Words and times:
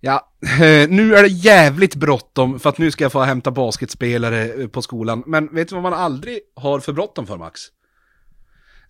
Ja, 0.00 0.32
eh, 0.42 0.88
nu 0.88 1.14
är 1.14 1.22
det 1.22 1.28
jävligt 1.28 1.94
bråttom 1.94 2.60
för 2.60 2.68
att 2.68 2.78
nu 2.78 2.90
ska 2.90 3.04
jag 3.04 3.12
få 3.12 3.20
hämta 3.20 3.50
basketspelare 3.50 4.52
eh, 4.52 4.68
på 4.68 4.82
skolan. 4.82 5.22
Men 5.26 5.54
vet 5.54 5.68
du 5.68 5.74
vad 5.74 5.82
man 5.82 5.94
aldrig 5.94 6.40
har 6.56 6.80
för 6.80 6.92
bråttom 6.92 7.26
för 7.26 7.36
Max? 7.36 7.60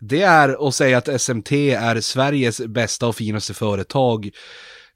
Det 0.01 0.23
är 0.23 0.69
att 0.69 0.75
säga 0.75 0.99
att 0.99 1.21
SMT 1.21 1.53
är 1.53 2.01
Sveriges 2.01 2.61
bästa 2.61 3.07
och 3.07 3.17
finaste 3.17 3.55
företag. 3.55 4.31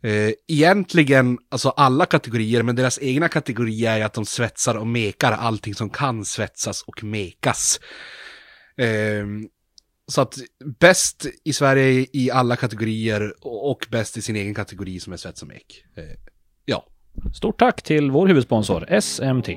Eh, 0.03 0.31
egentligen, 0.49 1.39
alltså 1.51 1.69
alla 1.69 2.07
kategorier, 2.07 2.63
men 2.63 2.77
deras 2.77 2.99
egna 3.03 3.29
kategori 3.29 3.87
är 3.87 4.05
att 4.05 4.13
de 4.13 4.25
svetsar 4.25 4.75
och 4.75 4.87
mekar 4.87 5.33
allting 5.33 5.75
som 5.75 5.91
kan 5.91 6.25
svetsas 6.25 6.83
och 6.83 7.05
mekas. 7.05 7.81
Så 10.13 10.21
att 10.21 10.39
bäst 10.81 11.27
i 11.45 11.53
Sverige 11.53 12.07
i 12.13 12.31
alla 12.31 12.57
kategorier 12.57 13.35
och 13.41 13.87
bäst 13.91 14.17
i 14.17 14.23
sin 14.23 14.37
egen 14.37 14.55
kategori 14.55 15.01
som 15.01 15.13
är 15.13 15.17
svets 15.17 15.43
och 15.43 15.49
mek. 15.49 15.85
Eh, 15.95 16.05
ja. 16.65 16.87
Stort 17.35 17.59
tack 17.59 17.83
till 17.83 18.11
vår 18.11 18.27
huvudsponsor 18.27 19.01
SMT. 19.01 19.49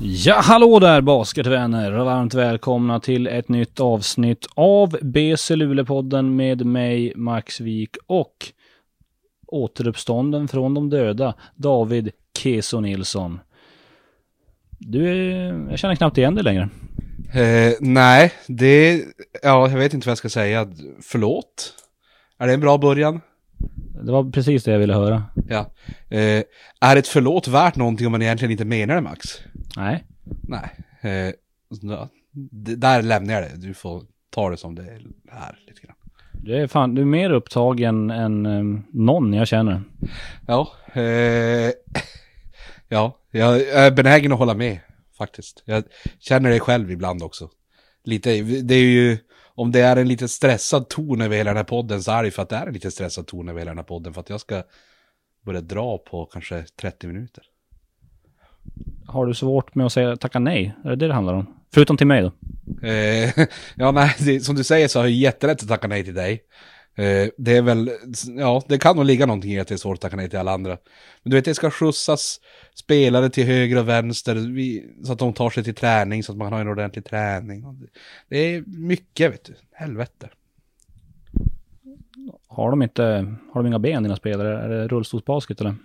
Ja, 0.00 0.40
hallå 0.40 0.78
där 0.78 1.00
basketvänner! 1.00 1.92
Varmt 1.92 2.34
välkomna 2.34 3.00
till 3.00 3.26
ett 3.26 3.48
nytt 3.48 3.80
avsnitt 3.80 4.46
av 4.54 4.98
BC 5.02 5.56
Luleå-podden 5.56 6.36
med 6.36 6.66
mig, 6.66 7.12
Max 7.16 7.60
Wik 7.60 7.96
och 8.06 8.52
återuppstånden 9.46 10.48
från 10.48 10.74
de 10.74 10.90
döda, 10.90 11.34
David 11.54 12.10
Keso 12.38 12.80
Nilsson. 12.80 13.40
Du 14.78 15.08
är, 15.08 15.70
jag 15.70 15.78
känner 15.78 15.94
knappt 15.94 16.18
igen 16.18 16.34
dig 16.34 16.44
längre. 16.44 16.68
Eh, 17.34 17.72
nej, 17.80 18.32
det, 18.48 19.04
ja, 19.42 19.68
jag 19.68 19.78
vet 19.78 19.94
inte 19.94 20.06
vad 20.06 20.10
jag 20.10 20.18
ska 20.18 20.28
säga. 20.28 20.68
Förlåt? 21.02 21.74
Är 22.38 22.46
det 22.46 22.54
en 22.54 22.60
bra 22.60 22.78
början? 22.78 23.20
Det 24.04 24.12
var 24.12 24.30
precis 24.30 24.64
det 24.64 24.72
jag 24.72 24.78
ville 24.78 24.94
höra. 24.94 25.22
Ja. 25.48 25.70
Eh, 26.08 26.42
är 26.80 26.96
ett 26.96 27.08
förlåt 27.08 27.48
värt 27.48 27.76
någonting 27.76 28.06
om 28.06 28.12
man 28.12 28.22
egentligen 28.22 28.52
inte 28.52 28.64
menar 28.64 28.94
det, 28.94 29.00
Max? 29.00 29.28
Nej. 29.76 30.04
Nej. 30.42 30.70
Eh, 31.00 31.34
där 32.76 33.02
lämnar 33.02 33.34
jag 33.34 33.42
det. 33.42 33.66
Du 33.66 33.74
får 33.74 34.02
ta 34.30 34.50
det 34.50 34.56
som 34.56 34.74
det 34.74 34.82
är 34.82 35.02
här 35.30 35.58
lite 35.66 35.80
grann. 35.86 35.96
Du 36.32 36.56
är 36.56 36.66
fan, 36.66 36.94
du 36.94 37.02
är 37.02 37.06
mer 37.06 37.30
upptagen 37.30 38.10
än 38.10 38.46
um, 38.46 38.84
någon 38.92 39.32
jag 39.32 39.48
känner. 39.48 39.82
Ja. 40.46 40.72
Eh, 40.92 41.02
ja, 42.88 43.18
jag 43.30 43.60
är 43.60 43.90
benägen 43.90 44.32
att 44.32 44.38
hålla 44.38 44.54
med 44.54 44.78
faktiskt. 45.18 45.62
Jag 45.64 45.84
känner 46.18 46.50
det 46.50 46.60
själv 46.60 46.90
ibland 46.90 47.22
också. 47.22 47.48
Lite, 48.04 48.42
det 48.42 48.74
är 48.74 48.84
ju, 48.84 49.18
om 49.56 49.72
det 49.72 49.80
är 49.80 49.96
en 49.96 50.08
lite 50.08 50.28
stressad 50.28 50.88
ton 50.88 51.20
över 51.20 51.36
hela 51.36 51.50
den 51.50 51.56
här 51.56 51.64
podden 51.64 52.02
så 52.02 52.12
är 52.12 52.22
det 52.22 52.30
för 52.30 52.42
att 52.42 52.48
det 52.48 52.56
är 52.56 52.66
en 52.66 52.72
lite 52.72 52.90
stressad 52.90 53.26
ton 53.26 53.48
över 53.48 53.60
hela 53.60 53.70
den 53.70 53.78
här 53.78 53.84
podden. 53.84 54.14
För 54.14 54.20
att 54.20 54.30
jag 54.30 54.40
ska 54.40 54.62
börja 55.44 55.60
dra 55.60 55.98
på 55.98 56.26
kanske 56.26 56.64
30 56.80 57.06
minuter. 57.06 57.44
Har 59.06 59.26
du 59.26 59.34
svårt 59.34 59.74
med 59.74 59.86
att 59.86 59.92
säga 59.92 60.16
tacka 60.16 60.38
nej? 60.38 60.74
Är 60.84 60.90
det 60.90 60.96
det 60.96 61.06
det 61.06 61.14
handlar 61.14 61.34
om? 61.34 61.46
Förutom 61.74 61.96
till 61.96 62.06
mig 62.06 62.22
då? 62.22 62.32
Eh, 62.88 63.30
ja, 63.76 63.90
nej, 63.92 64.14
det, 64.18 64.40
som 64.40 64.56
du 64.56 64.64
säger 64.64 64.88
så 64.88 64.98
har 64.98 65.04
jag 65.04 65.12
jättelätt 65.12 65.62
att 65.62 65.68
tacka 65.68 65.88
nej 65.88 66.04
till 66.04 66.14
dig. 66.14 66.42
Eh, 66.96 67.28
det 67.36 67.56
är 67.56 67.62
väl, 67.62 67.90
ja, 68.36 68.62
det 68.68 68.78
kan 68.78 68.96
nog 68.96 69.04
ligga 69.04 69.26
någonting 69.26 69.52
i 69.52 69.60
att 69.60 69.68
det 69.68 69.74
är 69.74 69.78
svårt 69.78 69.94
att 69.94 70.00
tacka 70.00 70.16
nej 70.16 70.30
till 70.30 70.38
alla 70.38 70.52
andra. 70.52 70.78
Men 71.22 71.30
du 71.30 71.36
vet, 71.36 71.44
det 71.44 71.54
ska 71.54 71.70
skjutsas 71.70 72.40
spelare 72.74 73.30
till 73.30 73.46
höger 73.46 73.78
och 73.78 73.88
vänster, 73.88 74.34
vi, 74.34 74.84
så 75.04 75.12
att 75.12 75.18
de 75.18 75.32
tar 75.32 75.50
sig 75.50 75.64
till 75.64 75.74
träning, 75.74 76.22
så 76.22 76.32
att 76.32 76.38
man 76.38 76.52
har 76.52 76.60
en 76.60 76.68
ordentlig 76.68 77.04
träning. 77.04 77.88
Det 78.28 78.38
är 78.38 78.64
mycket, 78.66 79.32
vet 79.32 79.44
du. 79.44 79.54
Helvete. 79.72 80.28
Har 82.48 82.70
de 82.70 82.82
inte, 82.82 83.02
har 83.52 83.62
de 83.62 83.66
inga 83.66 83.78
ben 83.78 84.02
dina 84.02 84.16
spelare? 84.16 84.62
Är 84.62 84.68
det 84.68 84.88
rullstolsbasket 84.88 85.60
eller? 85.60 85.74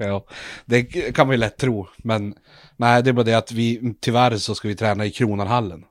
Ja, 0.00 0.26
det 0.64 0.82
kan 0.84 1.26
man 1.26 1.34
ju 1.34 1.40
lätt 1.40 1.56
tro. 1.56 1.88
Men 1.96 2.34
nej, 2.76 3.02
det 3.02 3.10
är 3.10 3.12
bara 3.14 3.24
det 3.24 3.34
att 3.34 3.52
vi, 3.52 3.94
tyvärr 4.00 4.36
så 4.36 4.54
ska 4.54 4.68
vi 4.68 4.74
träna 4.74 5.06
i 5.06 5.10
Kronanhallen. 5.10 5.84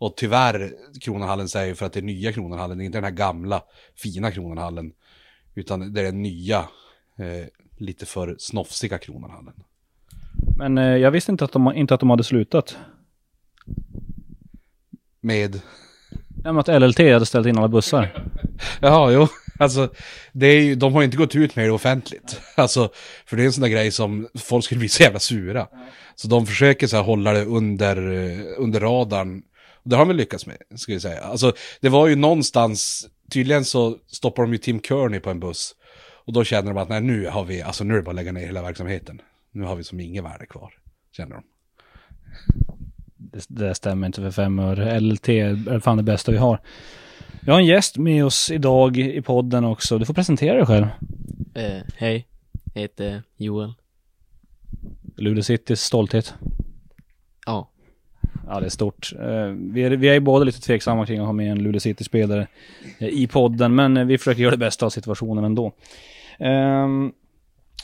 Och 0.00 0.16
tyvärr, 0.16 0.72
Kronanhallen 1.00 1.48
säger 1.48 1.74
för 1.74 1.86
att 1.86 1.92
det 1.92 2.00
är 2.00 2.02
nya 2.02 2.32
Kronanhallen, 2.32 2.78
det 2.78 2.84
är 2.84 2.86
inte 2.86 2.98
den 2.98 3.04
här 3.04 3.10
gamla 3.10 3.62
fina 3.96 4.30
Kronanhallen. 4.30 4.92
Utan 5.54 5.92
det 5.92 6.00
är 6.00 6.04
den 6.04 6.22
nya, 6.22 6.58
eh, 7.18 7.46
lite 7.78 8.06
för 8.06 8.36
snofsiga 8.38 8.98
Kronanhallen. 8.98 9.54
Men 10.56 10.78
eh, 10.78 10.84
jag 10.84 11.10
visste 11.10 11.32
inte 11.32 11.44
att, 11.44 11.52
de, 11.52 11.72
inte 11.74 11.94
att 11.94 12.00
de 12.00 12.10
hade 12.10 12.24
slutat. 12.24 12.76
Med? 15.20 15.60
Ja, 16.44 16.52
men 16.52 16.58
att 16.58 16.68
LLT 16.68 16.98
hade 16.98 17.26
ställt 17.26 17.46
in 17.46 17.58
alla 17.58 17.68
bussar. 17.68 18.26
Jaha, 18.80 19.12
jo. 19.12 19.28
Alltså, 19.58 19.92
det 20.32 20.46
är 20.46 20.62
ju, 20.62 20.74
de 20.74 20.94
har 20.94 21.02
inte 21.02 21.16
gått 21.16 21.34
ut 21.34 21.56
med 21.56 21.64
det 21.64 21.72
offentligt. 21.72 22.40
Alltså, 22.56 22.88
för 23.26 23.36
det 23.36 23.42
är 23.42 23.46
en 23.46 23.52
sån 23.52 23.62
där 23.62 23.68
grej 23.68 23.90
som 23.90 24.28
folk 24.38 24.64
skulle 24.64 24.78
bli 24.78 24.88
så 24.88 25.02
jävla 25.02 25.18
sura. 25.18 25.66
Så 26.14 26.28
de 26.28 26.46
försöker 26.46 26.86
så 26.86 26.96
här 26.96 27.02
hålla 27.02 27.32
det 27.32 27.44
under, 27.44 27.96
under 28.56 28.80
radarn. 28.80 29.42
Och 29.82 29.90
det 29.90 29.96
har 29.96 30.06
de 30.06 30.16
lyckats 30.16 30.46
med, 30.46 30.56
ska 30.74 30.92
vi 30.92 31.00
säga. 31.00 31.20
Alltså, 31.20 31.52
det 31.80 31.88
var 31.88 32.08
ju 32.08 32.16
någonstans, 32.16 33.08
tydligen 33.30 33.64
så 33.64 33.96
stoppar 34.06 34.42
de 34.42 34.52
ju 34.52 34.58
Tim 34.58 34.80
Kearney 34.82 35.20
på 35.20 35.30
en 35.30 35.40
buss. 35.40 35.74
Och 36.24 36.32
då 36.32 36.44
känner 36.44 36.74
de 36.74 36.80
att 36.80 36.88
nej, 36.88 37.00
nu 37.00 37.26
har 37.26 37.44
vi, 37.44 37.62
alltså 37.62 37.84
nu 37.84 37.94
är 37.94 37.98
det 37.98 38.02
bara 38.02 38.10
att 38.10 38.16
lägga 38.16 38.32
ner 38.32 38.46
hela 38.46 38.62
verksamheten. 38.62 39.20
Nu 39.52 39.64
har 39.64 39.76
vi 39.76 39.84
som 39.84 40.00
inget 40.00 40.24
värde 40.24 40.46
kvar, 40.46 40.74
känner 41.12 41.34
de. 41.34 41.42
Det, 43.16 43.46
det 43.48 43.74
stämmer 43.74 44.06
inte 44.06 44.20
för 44.20 44.30
fem 44.30 44.58
öre. 44.58 45.00
LT 45.00 45.28
är 45.28 45.80
fan 45.80 45.96
det 45.96 46.02
bästa 46.02 46.32
vi 46.32 46.38
har. 46.38 46.60
Vi 47.40 47.50
har 47.50 47.58
en 47.58 47.66
gäst 47.66 47.96
med 47.96 48.24
oss 48.24 48.50
idag 48.50 48.96
i 48.96 49.22
podden 49.22 49.64
också. 49.64 49.98
Du 49.98 50.06
får 50.06 50.14
presentera 50.14 50.56
dig 50.56 50.66
själv. 50.66 50.86
Eh, 51.54 51.82
hej, 51.96 52.26
jag 52.74 52.82
heter 52.82 53.22
Joel. 53.36 53.72
Luleå 55.16 55.42
Citys 55.42 55.80
stolthet. 55.80 56.34
Ja. 58.50 58.60
Det 58.60 58.66
är 58.66 58.70
stort. 58.70 59.12
Eh, 59.20 59.46
vi 59.72 59.82
är, 59.82 59.90
vi 59.90 60.08
är 60.08 60.20
båda 60.20 60.44
lite 60.44 60.60
tveksamma 60.60 61.06
kring 61.06 61.18
att 61.18 61.26
ha 61.26 61.32
med 61.32 61.52
en 61.52 61.62
Luleå 61.62 61.80
City-spelare 61.80 62.46
eh, 62.98 63.08
i 63.08 63.26
podden, 63.26 63.74
men 63.74 63.96
eh, 63.96 64.04
vi 64.04 64.18
försöker 64.18 64.42
göra 64.42 64.50
det 64.50 64.56
bästa 64.56 64.86
av 64.86 64.90
situationen 64.90 65.44
ändå. 65.44 65.72
Ehm, 66.38 67.12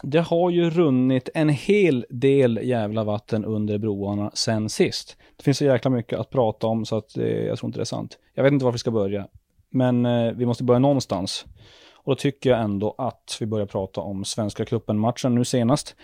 det 0.03 0.21
har 0.21 0.50
ju 0.50 0.71
runnit 0.71 1.28
en 1.34 1.49
hel 1.49 2.06
del 2.10 2.60
jävla 2.62 3.04
vatten 3.04 3.44
under 3.44 3.78
broarna 3.78 4.31
sen 4.34 4.69
sist. 4.69 5.16
Det 5.37 5.43
finns 5.43 5.59
så 5.59 5.65
jäkla 5.65 5.91
mycket 5.91 6.19
att 6.19 6.31
prata 6.31 6.66
om 6.66 6.84
så 6.84 6.97
att 6.97 7.16
jag 7.16 7.59
tror 7.59 7.69
inte 7.69 7.78
det 7.78 7.83
är 7.83 7.84
sant. 7.84 8.19
Jag 8.34 8.43
vet 8.43 8.53
inte 8.53 8.65
var 8.65 8.72
vi 8.72 8.78
ska 8.78 8.91
börja. 8.91 9.27
Men 9.71 10.06
vi 10.37 10.47
måste 10.47 10.65
börja 10.65 10.78
någonstans. 10.78 11.47
Och 11.93 12.12
då 12.12 12.15
tycker 12.16 12.50
jag 12.50 12.60
ändå 12.60 12.94
att 12.98 13.37
vi 13.41 13.47
börjar 13.47 13.66
prata 13.66 14.00
om 14.00 14.25
Svenska 14.25 14.65
cupen-matchen 14.65 15.34
nu 15.34 15.44
senast. 15.44 15.97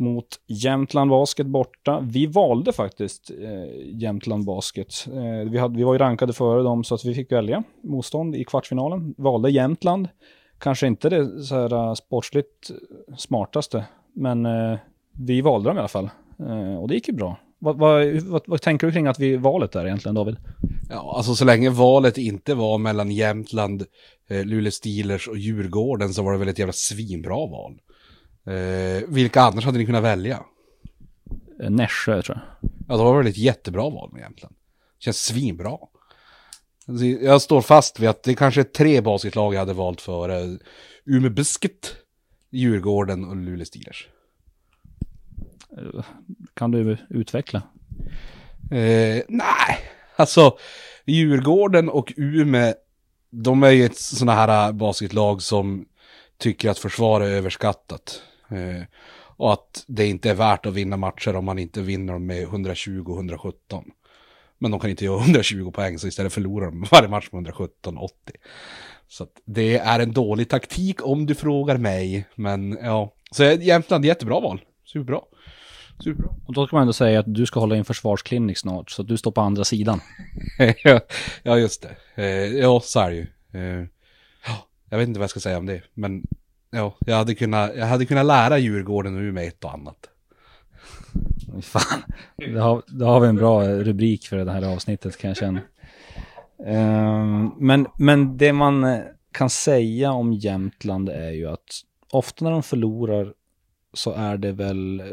Mot 0.00 0.26
Jämtland 0.46 1.10
Basket 1.10 1.46
borta. 1.46 2.00
Vi 2.00 2.26
valde 2.26 2.72
faktiskt 2.72 3.30
eh, 3.30 4.00
Jämtland 4.00 4.44
Basket. 4.44 5.06
Eh, 5.06 5.50
vi, 5.50 5.58
hade, 5.58 5.76
vi 5.76 5.82
var 5.82 5.92
ju 5.92 5.98
rankade 5.98 6.32
före 6.32 6.62
dem 6.62 6.84
så 6.84 6.94
att 6.94 7.04
vi 7.04 7.14
fick 7.14 7.32
välja 7.32 7.62
motstånd 7.82 8.36
i 8.36 8.44
kvartsfinalen. 8.44 9.14
Valde 9.18 9.50
Jämtland. 9.50 10.08
Kanske 10.58 10.86
inte 10.86 11.08
det 11.08 11.42
så 11.42 11.54
här 11.54 11.72
eh, 11.72 11.94
sportsligt 11.94 12.70
smartaste. 13.16 13.84
Men 14.12 14.46
eh, 14.46 14.78
vi 15.12 15.40
valde 15.40 15.70
dem 15.70 15.76
i 15.76 15.80
alla 15.80 15.88
fall. 15.88 16.10
Eh, 16.38 16.76
och 16.76 16.88
det 16.88 16.94
gick 16.94 17.08
ju 17.08 17.14
bra. 17.14 17.36
Vad, 17.58 17.78
vad, 17.78 18.06
vad, 18.22 18.42
vad, 18.46 18.62
tänker 18.62 18.86
du 18.86 18.92
kring 18.92 19.06
att 19.06 19.18
vi 19.18 19.36
valet 19.36 19.72
där 19.72 19.86
egentligen 19.86 20.14
David? 20.14 20.36
Ja, 20.90 21.14
alltså 21.16 21.34
så 21.34 21.44
länge 21.44 21.70
valet 21.70 22.18
inte 22.18 22.54
var 22.54 22.78
mellan 22.78 23.10
Jämtland, 23.10 23.84
eh, 24.28 24.44
Luleå 24.44 24.70
Steelers 24.70 25.28
och 25.28 25.38
Djurgården 25.38 26.14
så 26.14 26.22
var 26.22 26.32
det 26.32 26.38
väl 26.38 26.48
ett 26.48 26.58
jävla 26.58 26.72
svinbra 26.72 27.46
val. 27.46 27.80
Eh, 28.46 29.02
vilka 29.08 29.40
annars 29.42 29.64
hade 29.64 29.78
ni 29.78 29.86
kunnat 29.86 30.02
välja? 30.02 30.42
Eh, 31.62 31.70
Nässjö 31.70 32.22
tror 32.22 32.38
jag. 32.38 32.70
Ja, 32.88 32.96
det 32.96 33.04
var 33.04 33.18
väl 33.18 33.26
ett 33.26 33.38
jättebra 33.38 33.90
val 33.90 34.10
Jämtland. 34.18 34.54
Känns 34.98 35.22
svinbra. 35.22 35.78
Alltså, 36.86 37.04
jag 37.04 37.42
står 37.42 37.60
fast 37.60 38.00
vid 38.00 38.08
att 38.08 38.22
det 38.22 38.34
kanske 38.34 38.60
är 38.60 38.64
tre 38.64 39.00
basketlag 39.00 39.54
jag 39.54 39.58
hade 39.58 39.72
valt 39.72 40.00
för. 40.00 40.58
Umeå 41.04 41.30
Biscuit, 41.30 41.96
Djurgården 42.50 43.24
och 43.24 43.36
Luleå 43.36 43.64
Steelers. 43.64 44.08
Eh, 45.78 46.04
kan 46.54 46.70
du 46.70 46.96
utveckla? 47.10 47.62
Eh, 48.70 49.22
nej, 49.28 49.78
alltså 50.16 50.58
Djurgården 51.04 51.88
och 51.88 52.12
Ume, 52.16 52.74
de 53.30 53.62
är 53.62 53.70
ju 53.70 53.84
ett 53.84 53.98
sådana 53.98 54.34
här 54.34 54.72
basketlag 54.72 55.42
som 55.42 55.86
tycker 56.38 56.70
att 56.70 56.78
försvar 56.78 57.20
är 57.20 57.30
överskattat. 57.30 58.22
Eh, 58.50 58.82
Och 59.36 59.52
att 59.52 59.84
det 59.86 60.06
inte 60.06 60.30
är 60.30 60.34
värt 60.34 60.66
att 60.66 60.74
vinna 60.74 60.96
matcher 60.96 61.36
om 61.36 61.44
man 61.44 61.58
inte 61.58 61.80
vinner 61.82 62.12
dem 62.12 62.26
med 62.26 62.48
120-117. 62.48 63.52
Men 64.58 64.70
de 64.70 64.80
kan 64.80 64.90
inte 64.90 65.04
göra 65.04 65.20
120 65.20 65.70
poäng 65.70 65.98
så 65.98 66.06
istället 66.06 66.32
förlorar 66.32 66.66
de 66.66 66.84
varje 66.90 67.08
match 67.08 67.28
med 67.32 67.46
117-80. 67.46 68.08
Så 69.08 69.26
det 69.44 69.78
är 69.78 70.00
en 70.00 70.12
dålig 70.12 70.48
taktik 70.48 71.06
om 71.06 71.26
du 71.26 71.34
frågar 71.34 71.76
mig. 71.76 72.26
Men 72.34 72.78
ja, 72.82 73.14
så 73.30 73.44
Jämtland 73.44 74.04
jättebra 74.04 74.40
val. 74.40 74.60
Superbra. 74.84 75.20
Superbra. 76.04 76.30
Och 76.46 76.54
då 76.54 76.66
ska 76.66 76.76
man 76.76 76.82
ändå 76.82 76.92
säga 76.92 77.20
att 77.20 77.34
du 77.34 77.46
ska 77.46 77.60
hålla 77.60 77.74
i 77.74 77.78
en 77.78 77.84
försvarsklinik 77.84 78.58
snart, 78.58 78.90
så 78.90 79.02
att 79.02 79.08
du 79.08 79.16
står 79.16 79.30
på 79.32 79.40
andra 79.40 79.64
sidan. 79.64 80.00
ja, 81.42 81.58
just 81.58 81.82
det. 81.82 82.22
Eh, 82.22 82.58
ja, 82.58 82.80
så 82.84 83.00
är 83.00 83.10
det 83.10 83.16
ju. 83.16 83.26
Eh, 83.52 83.86
ja, 84.46 84.66
jag 84.90 84.98
vet 84.98 85.08
inte 85.08 85.20
vad 85.20 85.24
jag 85.24 85.30
ska 85.30 85.40
säga 85.40 85.58
om 85.58 85.66
det, 85.66 85.82
men 85.94 86.22
ja, 86.70 86.94
jag 87.06 87.16
hade 87.16 87.34
kunnat, 87.34 87.70
jag 87.76 87.86
hade 87.86 88.06
kunnat 88.06 88.26
lära 88.26 88.58
Djurgården 88.58 89.14
nu 89.14 89.32
med 89.32 89.48
ett 89.48 89.64
och 89.64 89.72
annat. 89.72 90.08
Fan, 91.62 92.02
då 92.54 92.60
har, 92.60 92.82
då 92.86 93.06
har 93.06 93.20
vi 93.20 93.28
en 93.28 93.36
bra 93.36 93.68
rubrik 93.68 94.26
för 94.26 94.36
det 94.36 94.52
här 94.52 94.74
avsnittet 94.74 95.18
kan 95.18 95.30
jag 95.30 95.36
känna. 95.36 95.60
Um, 96.58 97.54
men, 97.58 97.86
men 97.96 98.36
det 98.36 98.52
man 98.52 99.02
kan 99.32 99.50
säga 99.50 100.12
om 100.12 100.32
Jämtland 100.32 101.08
är 101.08 101.30
ju 101.30 101.46
att 101.46 101.82
ofta 102.12 102.44
när 102.44 102.52
de 102.52 102.62
förlorar 102.62 103.32
så 103.92 104.12
är 104.12 104.36
det 104.36 104.52
väl, 104.52 105.00
eh, 105.00 105.06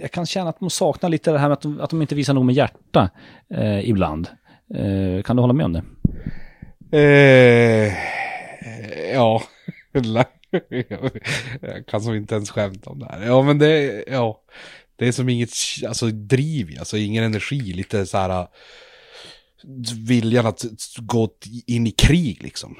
jag 0.00 0.10
kan 0.10 0.26
känna 0.26 0.50
att 0.50 0.60
de 0.60 0.70
saknar 0.70 1.10
lite 1.10 1.32
det 1.32 1.38
här 1.38 1.48
med 1.48 1.52
att 1.52 1.62
de, 1.62 1.80
att 1.80 1.90
de 1.90 2.02
inte 2.02 2.14
visar 2.14 2.34
nog 2.34 2.44
med 2.44 2.54
hjärta 2.54 3.10
eh, 3.48 3.88
ibland. 3.88 4.28
Eh, 4.74 5.22
kan 5.22 5.36
du 5.36 5.42
hålla 5.42 5.52
med 5.52 5.64
om 5.64 5.72
det? 5.72 5.82
Eh, 6.98 7.94
ja, 9.14 9.42
jag 11.60 11.86
kan 11.86 12.00
som 12.00 12.14
inte 12.14 12.34
ens 12.34 12.50
skämta 12.50 12.90
om 12.90 12.98
det 12.98 13.06
här. 13.06 13.26
Ja, 13.26 13.42
men 13.42 13.58
det, 13.58 14.04
ja, 14.06 14.42
det 14.96 15.08
är 15.08 15.12
som 15.12 15.28
inget, 15.28 15.50
alltså 15.86 16.06
driv, 16.06 16.76
alltså 16.78 16.96
ingen 16.96 17.24
energi, 17.24 17.60
lite 17.60 18.06
så 18.06 18.18
här 18.18 18.30
äh, 18.30 18.48
viljan 20.06 20.46
att 20.46 20.64
gå 20.96 21.28
in 21.66 21.86
i 21.86 21.90
krig 21.90 22.42
liksom. 22.42 22.76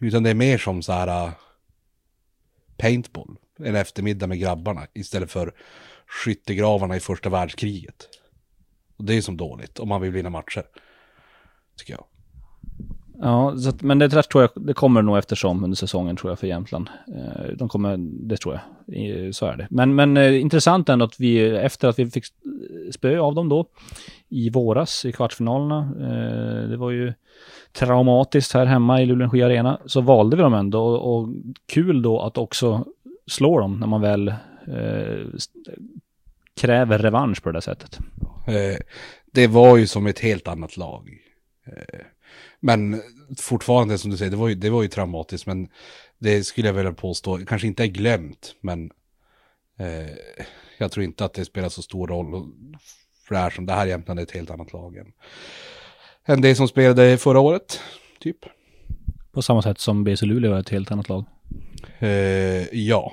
Utan 0.00 0.22
det 0.22 0.30
är 0.30 0.34
mer 0.34 0.58
som 0.58 0.82
så 0.82 0.92
här 0.92 1.26
äh, 1.26 1.32
paintball 2.76 3.36
en 3.58 3.76
eftermiddag 3.76 4.26
med 4.26 4.40
grabbarna 4.40 4.86
istället 4.94 5.30
för 5.30 5.54
skyttegravarna 6.06 6.96
i 6.96 7.00
första 7.00 7.28
världskriget. 7.28 8.08
Och 8.96 9.04
det 9.04 9.14
är 9.14 9.20
som 9.20 9.36
dåligt 9.36 9.78
om 9.78 9.88
man 9.88 10.00
vill 10.00 10.10
vinna 10.10 10.30
matcher. 10.30 10.64
Tycker 11.76 11.92
jag. 11.92 12.04
Ja, 13.24 13.56
så 13.58 13.68
att, 13.68 13.82
men 13.82 13.98
det 13.98 14.08
där 14.08 14.22
tror 14.22 14.42
jag, 14.42 14.50
det 14.66 14.74
kommer 14.74 15.02
nog 15.02 15.18
eftersom 15.18 15.64
under 15.64 15.76
säsongen 15.76 16.16
tror 16.16 16.30
jag 16.30 16.38
för 16.38 16.46
Jämtland. 16.46 16.88
Eh, 17.08 17.56
de 17.56 17.68
kommer, 17.68 17.96
det 17.98 18.36
tror 18.36 18.60
jag, 18.86 19.34
så 19.34 19.46
är 19.46 19.56
det. 19.56 19.66
Men, 19.70 19.94
men 19.94 20.16
eh, 20.16 20.40
intressant 20.40 20.88
ändå 20.88 21.04
att 21.04 21.20
vi, 21.20 21.56
efter 21.56 21.88
att 21.88 21.98
vi 21.98 22.10
fick 22.10 22.24
spö 22.94 23.18
av 23.18 23.34
dem 23.34 23.48
då, 23.48 23.66
i 24.28 24.50
våras 24.50 25.04
i 25.04 25.12
kvartsfinalerna, 25.12 25.92
eh, 26.00 26.68
det 26.68 26.76
var 26.76 26.90
ju 26.90 27.12
traumatiskt 27.72 28.54
här 28.54 28.66
hemma 28.66 29.02
i 29.02 29.06
Luleå 29.06 29.24
Energi 29.24 29.42
Arena, 29.42 29.78
så 29.86 30.00
valde 30.00 30.36
vi 30.36 30.42
dem 30.42 30.54
ändå 30.54 30.84
och, 30.84 31.16
och 31.16 31.28
kul 31.66 32.02
då 32.02 32.20
att 32.20 32.38
också 32.38 32.86
slå 33.26 33.60
dem 33.60 33.80
när 33.80 33.86
man 33.86 34.00
väl 34.00 34.28
eh, 34.28 35.26
kräver 36.60 36.98
revansch 36.98 37.42
på 37.42 37.48
det 37.48 37.56
där 37.56 37.60
sättet. 37.60 37.98
Det 39.32 39.46
var 39.46 39.76
ju 39.76 39.86
som 39.86 40.06
ett 40.06 40.18
helt 40.18 40.48
annat 40.48 40.76
lag. 40.76 41.18
Men 42.64 43.02
fortfarande 43.38 43.98
som 43.98 44.10
du 44.10 44.16
säger, 44.16 44.30
det 44.30 44.36
var 44.36 44.48
ju, 44.48 44.54
det 44.54 44.70
var 44.70 44.82
ju 44.82 44.88
traumatiskt, 44.88 45.46
men 45.46 45.68
det 46.18 46.44
skulle 46.44 46.68
jag 46.68 46.74
vilja 46.74 46.92
påstå, 46.92 47.38
kanske 47.46 47.66
inte 47.66 47.82
är 47.82 47.86
glömt, 47.86 48.54
men 48.60 48.90
eh, 49.78 50.16
jag 50.78 50.92
tror 50.92 51.04
inte 51.04 51.24
att 51.24 51.34
det 51.34 51.44
spelar 51.44 51.68
så 51.68 51.82
stor 51.82 52.06
roll. 52.06 52.48
För 53.26 53.34
det 53.34 53.40
här 53.40 53.50
som 53.50 53.66
det 53.66 53.72
här 53.72 53.86
Jämtland 53.86 54.18
är 54.20 54.22
ett 54.22 54.30
helt 54.30 54.50
annat 54.50 54.72
lag 54.72 54.96
än, 54.96 55.12
än 56.24 56.40
det 56.40 56.54
som 56.54 56.68
spelade 56.68 57.18
förra 57.18 57.40
året, 57.40 57.80
typ. 58.18 58.38
På 59.32 59.42
samma 59.42 59.62
sätt 59.62 59.78
som 59.78 60.04
BC 60.04 60.26
Luleå 60.26 60.50
var 60.50 60.58
ett 60.58 60.68
helt 60.68 60.90
annat 60.90 61.08
lag. 61.08 61.24
Eh, 61.98 62.78
ja. 62.78 63.12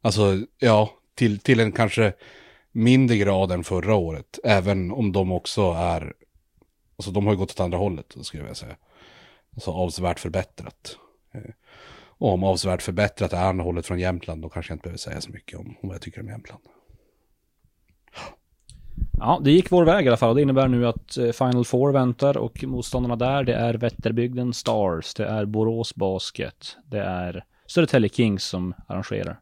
Alltså, 0.00 0.40
ja, 0.58 0.90
till, 1.14 1.38
till 1.38 1.60
en 1.60 1.72
kanske 1.72 2.12
mindre 2.72 3.16
grad 3.16 3.52
än 3.52 3.64
förra 3.64 3.94
året. 3.94 4.38
Även 4.44 4.92
om 4.92 5.12
de 5.12 5.32
också 5.32 5.62
är, 5.72 6.12
alltså 7.02 7.10
de 7.10 7.26
har 7.26 7.32
ju 7.32 7.38
gått 7.38 7.50
åt 7.50 7.60
andra 7.60 7.78
hållet, 7.78 8.16
skulle 8.22 8.40
jag 8.40 8.44
vilja 8.44 8.54
säga. 8.54 8.76
Alltså 9.54 9.70
avsevärt 9.70 10.20
förbättrat. 10.20 10.98
Och 12.04 12.32
om 12.32 12.44
avsevärt 12.44 12.82
förbättrat 12.82 13.32
är 13.32 13.44
andra 13.44 13.64
hållet 13.64 13.86
från 13.86 13.98
Jämtland, 13.98 14.42
då 14.42 14.48
kanske 14.48 14.72
jag 14.72 14.74
inte 14.74 14.82
behöver 14.82 14.98
säga 14.98 15.20
så 15.20 15.30
mycket 15.30 15.58
om, 15.58 15.66
om 15.66 15.88
vad 15.88 15.94
jag 15.94 16.02
tycker 16.02 16.20
om 16.20 16.28
Jämtland. 16.28 16.62
Ja, 19.18 19.40
det 19.44 19.50
gick 19.50 19.72
vår 19.72 19.84
väg 19.84 20.04
i 20.04 20.08
alla 20.08 20.16
fall 20.16 20.34
det 20.36 20.42
innebär 20.42 20.68
nu 20.68 20.86
att 20.86 21.16
eh, 21.16 21.32
Final 21.32 21.64
Four 21.64 21.92
väntar 21.92 22.36
och 22.36 22.64
motståndarna 22.64 23.16
där 23.16 23.44
det 23.44 23.54
är 23.54 23.74
Vätterbygden 23.74 24.52
Stars, 24.52 25.14
det 25.14 25.26
är 25.26 25.44
Borås 25.44 25.94
Basket, 25.94 26.76
det 26.84 27.00
är 27.00 27.44
Södertälje 27.66 28.08
Kings 28.08 28.44
som 28.44 28.74
arrangerar. 28.86 29.40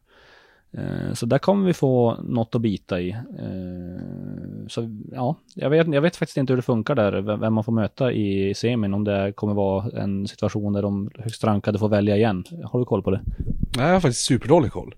Eh, 0.77 1.13
så 1.13 1.25
där 1.25 1.37
kommer 1.37 1.67
vi 1.67 1.73
få 1.73 2.21
något 2.23 2.55
att 2.55 2.61
bita 2.61 3.01
i. 3.01 3.09
Eh, 3.09 4.67
så 4.67 4.89
ja, 5.11 5.35
jag 5.55 5.69
vet, 5.69 5.93
jag 5.93 6.01
vet 6.01 6.15
faktiskt 6.15 6.37
inte 6.37 6.53
hur 6.53 6.57
det 6.57 6.61
funkar 6.61 6.95
där, 6.95 7.37
vem 7.37 7.53
man 7.53 7.63
får 7.63 7.71
möta 7.71 8.11
i 8.11 8.53
semin, 8.53 8.93
om 8.93 9.03
det 9.03 9.33
kommer 9.35 9.53
vara 9.53 10.01
en 10.01 10.27
situation 10.27 10.73
där 10.73 10.81
de 10.81 11.11
högst 11.19 11.43
rankade 11.43 11.79
får 11.79 11.89
välja 11.89 12.17
igen. 12.17 12.43
Har 12.63 12.79
du 12.79 12.85
koll 12.85 13.03
på 13.03 13.11
det? 13.11 13.21
Nej, 13.77 13.85
jag 13.85 13.93
har 13.93 13.99
faktiskt 13.99 14.25
superdålig 14.25 14.71
koll. 14.71 14.95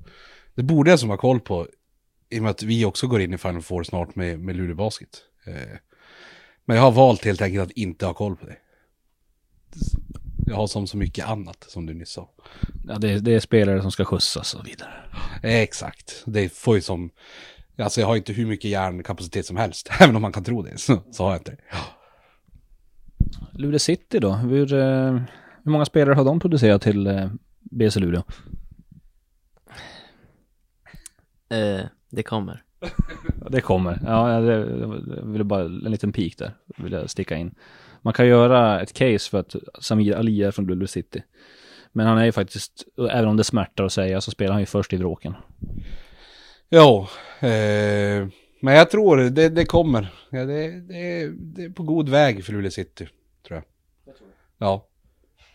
Det 0.56 0.64
borde 0.64 0.90
jag 0.90 1.00
som 1.00 1.10
ha 1.10 1.18
koll 1.18 1.40
på, 1.40 1.68
i 2.30 2.40
och 2.40 2.44
med 2.44 2.52
att 2.52 2.64
vi 2.64 2.86
också 2.86 3.08
går 3.08 3.22
in 3.22 3.34
i 3.34 3.38
Final 3.38 3.62
Four 3.62 3.84
snart 3.84 4.16
med, 4.16 4.40
med 4.40 4.56
Luleå 4.56 4.76
Basket. 4.76 5.22
Eh, 5.46 5.78
men 6.66 6.78
jag 6.78 6.84
har 6.84 6.92
valt 6.92 7.26
helt 7.26 7.42
enkelt 7.42 7.64
att 7.64 7.72
inte 7.72 8.06
ha 8.06 8.14
koll 8.14 8.36
på 8.36 8.46
det. 8.46 8.58
Jag 10.46 10.56
har 10.56 10.68
som 10.68 10.88
så 10.88 10.98
mycket 10.98 11.28
annat 11.28 11.66
som 11.68 11.86
du 11.86 11.94
nyss 11.94 12.10
sa. 12.10 12.30
Ja, 12.88 12.98
det 12.98 13.12
är, 13.12 13.20
det 13.20 13.32
är 13.32 13.40
spelare 13.40 13.82
som 13.82 13.92
ska 13.92 14.06
skjutsas 14.06 14.54
och 14.54 14.68
vidare. 14.68 14.94
Exakt. 15.44 16.24
Det 16.26 16.50
får 16.50 16.76
ju 16.76 16.82
som... 16.82 17.10
Alltså 17.78 18.02
jag 18.02 18.08
har 18.08 18.16
inte 18.16 18.34
hur 18.34 18.46
mycket 18.46 18.72
hjärnkapacitet 18.72 19.46
som 19.46 19.58
helst. 19.58 19.90
Även 20.00 20.16
om 20.16 20.22
man 20.22 20.32
kan 20.32 20.44
tro 20.44 20.62
det, 20.62 20.78
så, 20.78 21.00
så 21.12 21.24
har 21.24 21.32
jag 21.32 21.40
inte 21.40 21.52
det. 21.52 21.58
Luleå 23.52 23.80
City 23.80 24.20
då? 24.20 24.32
Hur, 24.32 24.74
eh, 24.74 25.12
hur 25.64 25.72
många 25.72 25.86
spelare 25.86 26.16
har 26.16 26.26
de 26.26 26.40
producerat 26.40 26.82
till 26.82 27.08
eh, 27.08 27.30
BC 27.60 28.00
Luleå? 28.00 28.24
Eh, 31.50 31.86
det 32.10 32.24
kommer. 32.24 32.64
det 33.50 33.62
kommer. 33.62 34.00
Ja, 34.06 34.40
det, 34.40 34.54
jag 34.54 35.26
ville 35.26 35.44
bara 35.44 35.62
en 35.62 35.78
liten 35.80 36.12
pik 36.12 36.38
där. 36.38 36.52
Vill 36.78 36.94
jag 36.94 37.10
sticka 37.10 37.36
in. 37.36 37.56
Man 38.04 38.14
kan 38.14 38.28
göra 38.28 38.82
ett 38.82 38.94
case 38.94 39.30
för 39.30 39.40
att 39.40 39.56
Samir 39.82 40.16
Ali 40.16 40.44
är 40.44 40.52
från 40.52 40.66
Luleå 40.66 40.88
City. 40.88 41.24
Men 41.92 42.08
han 42.08 42.18
är 42.18 42.26
ju 42.26 42.32
faktiskt, 42.32 42.84
även 43.10 43.28
om 43.28 43.38
det 43.38 43.44
smärtar 43.44 43.84
att 43.84 43.94
säga, 43.94 44.22
så 44.22 44.32
spelar 44.32 44.52
han 44.52 44.62
ju 44.62 44.66
först 44.66 44.94
i 44.94 44.98
vråken. 44.98 45.34
Ja, 46.70 47.10
eh, 47.40 48.28
men 48.62 48.76
jag 48.76 48.90
tror 48.90 49.18
det, 49.18 49.50
det 49.50 49.66
kommer. 49.66 50.14
Ja, 50.30 50.46
det, 50.46 50.82
det, 50.82 51.30
det, 51.30 51.64
är 51.64 51.70
på 51.70 51.84
god 51.84 52.10
väg 52.10 52.46
för 52.46 52.54
Luleå 52.54 52.72
City, 52.72 53.08
tror 53.48 53.58
jag. 53.58 53.64
jag 54.06 54.18
tror 54.18 54.30
ja, 54.58 54.88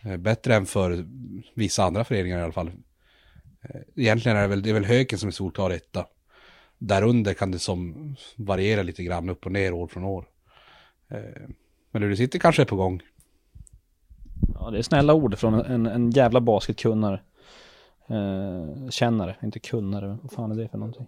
eh, 0.05 0.17
bättre 0.17 0.55
än 0.55 0.65
för 0.65 1.05
vissa 1.53 1.83
andra 1.83 2.03
föreningar 2.03 2.39
i 2.39 2.41
alla 2.41 2.53
fall. 2.53 2.71
Eh, 3.61 3.81
egentligen 3.95 4.37
är 4.37 4.41
det 4.41 4.47
väl, 4.47 4.61
det 4.61 4.69
är 4.69 4.73
väl 4.73 4.85
Höken 4.85 5.19
som 5.19 5.27
är 5.27 5.31
solklar 5.31 5.71
etta. 5.71 6.05
Därunder 6.77 7.33
kan 7.33 7.51
det 7.51 7.59
som 7.59 8.15
variera 8.35 8.83
lite 8.83 9.03
grann 9.03 9.29
upp 9.29 9.45
och 9.45 9.51
ner 9.51 9.73
år 9.73 9.87
från 9.87 10.03
år. 10.03 10.25
Men 11.91 12.01
Luleå 12.01 12.15
City 12.15 12.39
kanske 12.39 12.61
är 12.61 12.65
på 12.65 12.75
gång. 12.75 13.01
Ja, 14.59 14.69
det 14.69 14.77
är 14.77 14.81
snälla 14.81 15.13
ord 15.13 15.37
från 15.37 15.53
en, 15.53 15.85
en 15.85 16.11
jävla 16.11 16.41
basketkunnare. 16.41 17.19
Eh, 18.07 18.89
kännare, 18.89 19.35
inte 19.43 19.59
kunnare. 19.59 20.17
Vad 20.21 20.31
fan 20.31 20.51
är 20.51 20.55
det 20.55 20.67
för 20.67 20.77
någonting? 20.77 21.07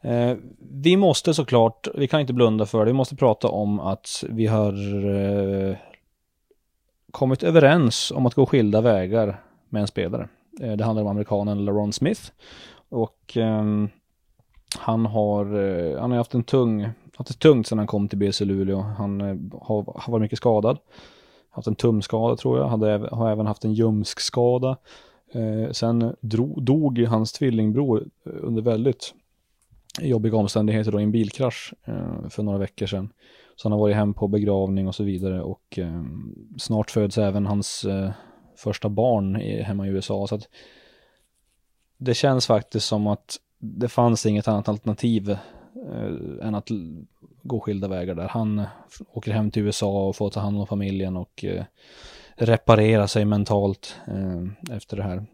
Eh, 0.00 0.36
vi 0.58 0.96
måste 0.96 1.34
såklart, 1.34 1.88
vi 1.94 2.08
kan 2.08 2.20
inte 2.20 2.32
blunda 2.32 2.66
för 2.66 2.78
det, 2.78 2.84
vi 2.84 2.92
måste 2.92 3.16
prata 3.16 3.48
om 3.48 3.80
att 3.80 4.24
vi 4.28 4.46
har 4.46 4.72
eh, 5.70 5.76
kommit 7.10 7.42
överens 7.42 8.10
om 8.10 8.26
att 8.26 8.34
gå 8.34 8.46
skilda 8.46 8.80
vägar 8.80 9.40
med 9.68 9.80
en 9.80 9.86
spelare. 9.86 10.28
Eh, 10.60 10.72
det 10.72 10.84
handlar 10.84 11.02
om 11.02 11.08
amerikanen 11.08 11.64
LaRon 11.64 11.92
Smith. 11.92 12.22
Och 12.88 13.36
ehm, 13.36 13.88
han 14.78 15.06
har, 15.06 15.44
eh, 15.44 16.00
han 16.00 16.10
har 16.10 16.18
haft 16.18 16.34
en 16.34 16.44
tung, 16.44 16.88
haft 17.16 17.28
det 17.28 17.38
tungt 17.38 17.66
sedan 17.66 17.78
han 17.78 17.86
kom 17.86 18.08
till 18.08 18.18
BC 18.18 18.44
Luleå. 18.44 18.80
Han 18.80 19.20
eh, 19.20 19.36
har, 19.60 20.00
har 20.00 20.12
varit 20.12 20.22
mycket 20.22 20.38
skadad 20.38 20.78
haft 21.52 21.68
en 21.68 21.74
tumskada 21.74 22.36
tror 22.36 22.58
jag, 22.58 22.68
hade, 22.68 23.08
har 23.12 23.30
även 23.30 23.46
haft 23.46 23.64
en 23.64 23.74
ljumskskada. 23.74 24.76
Eh, 25.32 25.70
sen 25.70 26.16
drog, 26.20 26.62
dog 26.62 26.98
hans 26.98 27.32
tvillingbror 27.32 28.04
eh, 28.26 28.32
under 28.42 28.62
väldigt 28.62 29.14
jobbiga 30.00 30.36
omständigheter 30.36 30.92
då 30.92 31.00
i 31.00 31.02
en 31.02 31.12
bilkrasch 31.12 31.74
eh, 31.84 32.28
för 32.28 32.42
några 32.42 32.58
veckor 32.58 32.86
sedan. 32.86 33.12
Så 33.56 33.68
han 33.68 33.72
har 33.72 33.78
varit 33.78 33.96
hem 33.96 34.14
på 34.14 34.28
begravning 34.28 34.88
och 34.88 34.94
så 34.94 35.04
vidare 35.04 35.42
och 35.42 35.78
eh, 35.78 36.02
snart 36.58 36.90
föds 36.90 37.18
även 37.18 37.46
hans 37.46 37.84
eh, 37.84 38.10
första 38.56 38.88
barn 38.88 39.40
i, 39.40 39.62
hemma 39.62 39.86
i 39.86 39.90
USA. 39.90 40.26
Så 40.26 40.34
att 40.34 40.48
det 41.98 42.14
känns 42.14 42.46
faktiskt 42.46 42.86
som 42.86 43.06
att 43.06 43.36
det 43.58 43.88
fanns 43.88 44.26
inget 44.26 44.48
annat 44.48 44.68
alternativ 44.68 45.36
eh, 45.92 46.46
än 46.46 46.54
att 46.54 46.68
gå 47.42 47.60
skilda 47.60 47.88
vägar 47.88 48.14
där. 48.14 48.28
Han 48.28 48.62
åker 49.12 49.32
hem 49.32 49.50
till 49.50 49.62
USA 49.62 50.08
och 50.08 50.16
får 50.16 50.30
ta 50.30 50.40
hand 50.40 50.60
om 50.60 50.66
familjen 50.66 51.16
och 51.16 51.44
eh, 51.44 51.64
reparera 52.34 53.08
sig 53.08 53.24
mentalt 53.24 53.96
eh, 54.06 54.74
efter 54.76 54.96
det 54.96 55.02
här 55.02 55.24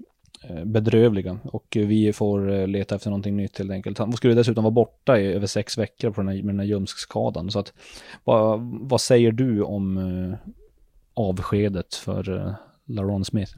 eh, 0.43 0.65
bedrövliga. 0.65 1.39
Och 1.45 1.67
vi 1.71 2.13
får 2.13 2.53
eh, 2.53 2.67
leta 2.67 2.95
efter 2.95 3.11
någonting 3.11 3.37
nytt 3.37 3.59
helt 3.59 3.71
enkelt. 3.71 3.99
Han 3.99 4.13
skulle 4.13 4.35
dessutom 4.35 4.65
vara 4.65 4.73
borta 4.73 5.21
i 5.21 5.33
över 5.33 5.47
sex 5.47 5.79
veckor 5.79 6.11
på 6.11 6.21
den 6.21 6.29
här, 6.29 6.43
med 6.43 6.55
den 6.55 6.61
här 6.61 6.67
ljumskskadan. 6.67 7.51
Så 7.51 7.59
att, 7.59 7.73
vad, 8.25 8.61
vad 8.61 9.01
säger 9.01 9.33
du 9.33 9.63
om 9.63 9.97
eh, 9.99 10.39
avskedet 11.15 11.95
för 11.95 12.55
LaRon 12.87 13.25
Smith? 13.25 13.53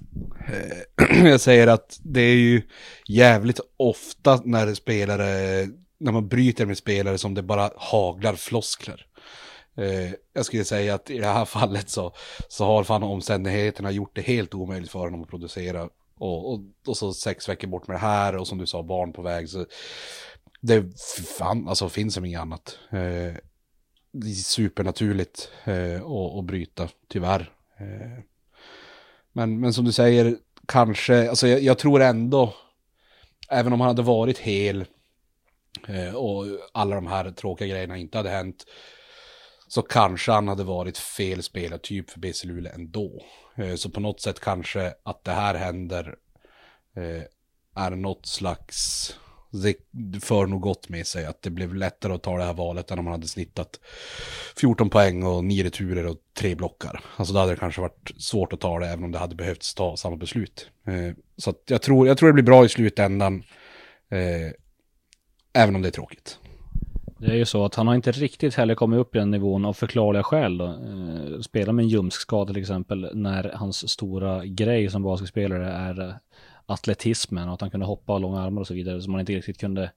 jag 1.25 1.41
säger 1.41 1.67
att 1.67 2.01
det 2.03 2.21
är 2.21 2.37
ju 2.37 2.63
jävligt 3.09 3.61
ofta 3.77 4.41
när 4.45 4.75
spelare, 4.75 5.67
när 6.01 6.13
man 6.13 6.29
bryter 6.29 6.67
med 6.67 6.79
spelare 6.79 7.19
som 7.19 7.35
det 7.35 7.43
bara 7.43 7.71
haglar 7.77 8.35
floskler. 8.35 9.07
Eh, 9.77 10.13
jag 10.33 10.47
skulle 10.47 10.65
säga 10.65 10.95
att 10.95 11.11
i 11.11 11.19
det 11.19 11.27
här 11.27 11.45
fallet 11.45 11.91
så, 11.91 12.15
så 12.49 12.65
har 12.65 12.85
fan 12.85 13.03
omständigheterna 13.03 13.91
gjort 13.91 14.17
det 14.17 14.23
helt 14.23 14.55
omöjligt 14.55 14.91
för 14.91 14.99
honom 14.99 15.23
att 15.23 15.29
producera. 15.29 15.89
Och, 16.19 16.53
och, 16.53 16.61
och 16.87 16.97
så 16.97 17.13
sex 17.13 17.49
veckor 17.49 17.69
bort 17.69 17.87
med 17.87 17.95
det 17.95 18.01
här 18.01 18.37
och 18.37 18.49
som 18.49 18.59
du 18.59 18.67
sa, 18.67 18.83
barn 18.83 19.13
på 19.13 19.23
väg. 19.23 19.49
Så 19.49 19.67
det 20.61 20.85
fan, 21.39 21.69
alltså 21.69 21.89
finns 21.89 22.15
som 22.15 22.25
inget 22.25 22.41
annat. 22.41 22.79
Eh, 22.91 23.35
det 24.13 24.31
är 24.31 24.35
supernaturligt 24.35 25.51
eh, 25.65 26.03
att, 26.03 26.39
att 26.39 26.45
bryta, 26.45 26.89
tyvärr. 27.09 27.53
Eh, 27.79 28.25
men, 29.33 29.61
men 29.61 29.73
som 29.73 29.85
du 29.85 29.93
säger, 29.93 30.37
kanske, 30.69 31.31
alltså 31.31 31.49
jag, 31.49 31.61
jag 31.61 31.79
tror 31.79 32.03
ändå, 32.03 32.55
även 33.51 33.73
om 33.73 33.81
han 33.81 33.89
hade 33.89 34.03
varit 34.03 34.39
hel 34.39 34.85
Eh, 35.89 36.15
och 36.15 36.45
alla 36.73 36.95
de 36.95 37.07
här 37.07 37.31
tråkiga 37.31 37.69
grejerna 37.69 37.97
inte 37.97 38.19
hade 38.19 38.31
hänt, 38.31 38.65
så 39.69 39.83
kanske 39.83 40.33
han 40.33 40.49
hade 40.49 40.65
varit 40.65 40.99
fel 40.99 41.43
spelartyp 41.43 42.11
för 42.11 42.21
BC 42.21 42.47
Luleå 42.47 42.73
ändå. 42.75 43.23
Eh, 43.57 43.75
så 43.75 43.91
på 43.91 44.01
något 44.01 44.21
sätt 44.21 44.41
kanske 44.41 44.95
att 45.03 45.25
det 45.25 45.33
här 45.33 45.55
händer 45.55 46.15
eh, 46.97 47.23
är 47.85 47.91
något 47.91 48.27
slags, 48.27 49.15
det 49.51 49.75
för 50.21 50.47
nog 50.47 50.61
gott 50.61 50.89
med 50.89 51.07
sig 51.07 51.27
att 51.27 51.43
det 51.43 51.51
blev 51.51 51.75
lättare 51.75 52.13
att 52.13 52.23
ta 52.23 52.37
det 52.37 52.45
här 52.45 52.55
valet 52.55 52.91
än 52.91 52.99
om 52.99 53.05
man 53.05 53.13
hade 53.13 53.29
snittat 53.29 53.81
14 54.57 54.91
poäng 54.91 55.23
och 55.23 55.45
9 55.45 55.65
returer 55.65 56.07
och 56.07 56.17
3 56.35 56.55
blockar. 56.55 57.01
Alltså 57.17 57.35
då 57.35 57.41
hade 57.41 57.53
det 57.53 57.57
kanske 57.57 57.81
varit 57.81 58.11
svårt 58.19 58.53
att 58.53 58.61
ta 58.61 58.79
det 58.79 58.87
även 58.87 59.05
om 59.05 59.13
det 59.13 59.19
hade 59.19 59.35
behövts 59.35 59.75
ta 59.75 59.97
samma 59.97 60.17
beslut. 60.17 60.71
Så 61.37 61.51
att 61.51 61.63
jag, 61.67 61.83
tror, 61.83 62.09
jag 62.09 62.19
tror 62.19 62.29
det 62.29 62.33
blir 62.33 62.45
bra 62.45 62.65
i 62.65 62.69
slutändan. 62.69 63.45
Även 65.53 65.77
om 65.77 65.83
det 65.83 65.89
är 65.89 65.93
tråkigt. 65.93 66.39
Det 67.19 67.27
är 67.27 67.37
ju 67.37 67.45
så 67.45 67.65
att 67.65 67.75
han 67.75 67.87
har 67.87 67.95
inte 67.95 68.13
riktigt 68.13 68.55
heller 68.55 68.75
kommit 68.75 68.99
upp 69.01 69.17
i 69.17 69.19
den 69.19 69.31
nivån 69.31 69.65
av 69.65 69.73
förklarliga 69.73 70.23
skäl 70.23 70.59
då. 70.59 70.65
Eh, 70.65 71.41
spela 71.41 71.73
med 71.73 71.83
en 71.83 71.89
ljumskskada 71.89 72.53
till 72.53 72.63
exempel 72.63 73.11
när 73.15 73.53
hans 73.55 73.89
stora 73.89 74.47
grej 74.47 74.91
som 74.91 75.03
basketspelare 75.03 75.73
är 75.73 76.09
eh, 76.09 76.15
atletismen 76.67 77.49
och 77.49 77.55
att 77.55 77.61
han 77.61 77.71
kunde 77.71 77.87
hoppa 77.87 78.13
och 78.13 78.21
långa 78.21 78.41
armar 78.41 78.61
och 78.61 78.67
så 78.67 78.75
vidare. 78.75 79.03
Så 79.03 79.11
man 79.11 79.21
inte 79.21 79.33
riktigt 79.33 79.61
kunde 79.61 79.91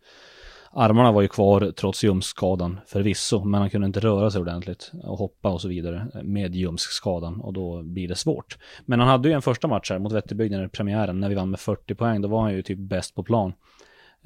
Armarna 0.75 1.11
var 1.11 1.21
ju 1.21 1.27
kvar 1.27 1.71
trots 1.71 2.03
ljumskskadan 2.03 2.79
förvisso, 2.87 3.43
men 3.43 3.61
han 3.61 3.69
kunde 3.69 3.87
inte 3.87 3.99
röra 3.99 4.31
sig 4.31 4.41
ordentligt 4.41 4.91
och 5.03 5.17
hoppa 5.17 5.49
och 5.49 5.61
så 5.61 5.67
vidare 5.67 6.07
med 6.23 6.55
ljumskskadan 6.55 7.41
och 7.41 7.53
då 7.53 7.83
blir 7.83 8.07
det 8.07 8.15
svårt. 8.15 8.57
Men 8.85 8.99
han 8.99 9.09
hade 9.09 9.29
ju 9.29 9.35
en 9.35 9.41
första 9.41 9.67
match 9.67 9.91
här 9.91 9.99
mot 9.99 10.11
Vätterbygden, 10.11 10.69
premiären, 10.69 11.19
när 11.19 11.29
vi 11.29 11.35
vann 11.35 11.49
med 11.49 11.59
40 11.59 11.95
poäng. 11.95 12.21
Då 12.21 12.27
var 12.27 12.41
han 12.41 12.53
ju 12.53 12.61
typ 12.61 12.79
bäst 12.79 13.15
på 13.15 13.23
plan. 13.23 13.53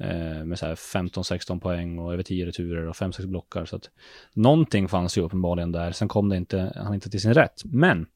Eh, 0.00 0.44
med 0.44 0.58
15-16 0.58 1.60
poäng 1.60 1.98
och 1.98 2.12
över 2.12 2.22
10 2.22 2.46
returer 2.46 2.86
och 2.86 2.96
5-6 2.96 3.26
blockar. 3.26 3.64
Så 3.64 3.76
att 3.76 3.90
någonting 4.32 4.88
fanns 4.88 5.18
ju 5.18 5.22
uppenbarligen 5.22 5.72
där. 5.72 5.92
Sen 5.92 6.08
kom 6.08 6.28
det 6.28 6.36
inte, 6.36 6.72
han 6.76 6.94
inte 6.94 7.10
till 7.10 7.20
sin 7.20 7.34
rätt. 7.34 7.62
Men 7.64 8.06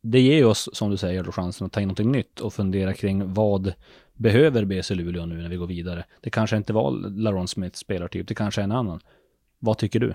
det 0.00 0.20
ger 0.20 0.44
oss, 0.44 0.68
som 0.72 0.90
du 0.90 0.96
säger, 0.96 1.22
då 1.22 1.32
chansen 1.32 1.66
att 1.66 1.72
ta 1.72 1.80
in 1.80 1.88
någonting 1.88 2.12
nytt 2.12 2.40
och 2.40 2.54
fundera 2.54 2.94
kring 2.94 3.34
vad 3.34 3.72
behöver 4.14 4.64
BC 4.64 4.94
Luleå 4.94 5.26
nu 5.26 5.42
när 5.42 5.48
vi 5.48 5.56
går 5.56 5.66
vidare. 5.66 6.04
Det 6.20 6.30
kanske 6.30 6.56
inte 6.56 6.72
var 6.72 6.90
Laron 7.10 7.48
Smiths 7.48 7.78
spelartyp, 7.78 8.28
det 8.28 8.34
kanske 8.34 8.60
är 8.60 8.64
en 8.64 8.72
annan. 8.72 9.00
Vad 9.58 9.78
tycker 9.78 10.00
du? 10.00 10.14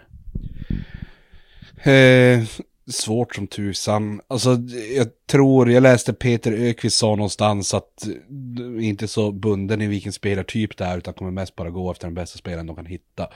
Eh, 1.92 2.44
svårt 2.88 3.36
som 3.36 3.48
tusan. 3.48 4.22
Alltså, 4.28 4.58
jag 4.96 5.08
tror, 5.28 5.72
jag 5.72 5.84
läste 5.84 6.14
Peter 6.14 6.52
Ökvist 6.52 6.98
sa 6.98 7.16
någonstans 7.16 7.74
att 7.74 8.08
du 8.30 8.76
är 8.78 8.82
inte 8.82 9.08
så 9.08 9.32
bunden 9.32 9.82
i 9.82 9.88
vilken 9.88 10.14
spelartyp 10.14 10.78
det 10.78 10.86
är, 10.86 10.98
utan 10.98 11.14
kommer 11.14 11.32
mest 11.32 11.56
bara 11.56 11.70
gå 11.70 11.92
efter 11.92 12.08
den 12.08 12.16
bästa 12.16 12.38
spelaren 12.38 12.68
de 12.68 12.76
kan 12.76 12.86
hitta. 12.86 13.30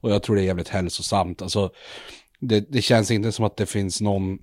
Och 0.00 0.10
jag 0.10 0.22
tror 0.22 0.36
det 0.36 0.42
är 0.42 0.46
jävligt 0.46 0.68
hälsosamt. 0.68 1.42
Alltså, 1.42 1.70
det, 2.40 2.72
det 2.72 2.82
känns 2.82 3.10
inte 3.10 3.32
som 3.32 3.44
att 3.44 3.56
det 3.56 3.66
finns 3.66 4.00
någon 4.00 4.38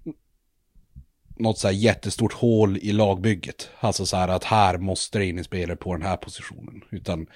något 1.37 1.57
så 1.57 1.67
här 1.67 1.75
jättestort 1.75 2.33
hål 2.33 2.77
i 2.77 2.91
lagbygget. 2.91 3.69
Alltså 3.79 4.05
så 4.05 4.17
här 4.17 4.27
att 4.27 4.43
här 4.43 4.77
måste 4.77 5.19
det 5.19 5.25
in 5.25 5.37
en 5.37 5.43
spelare 5.43 5.77
på 5.77 5.93
den 5.93 6.01
här 6.01 6.17
positionen. 6.17 6.83
Utan 6.91 7.27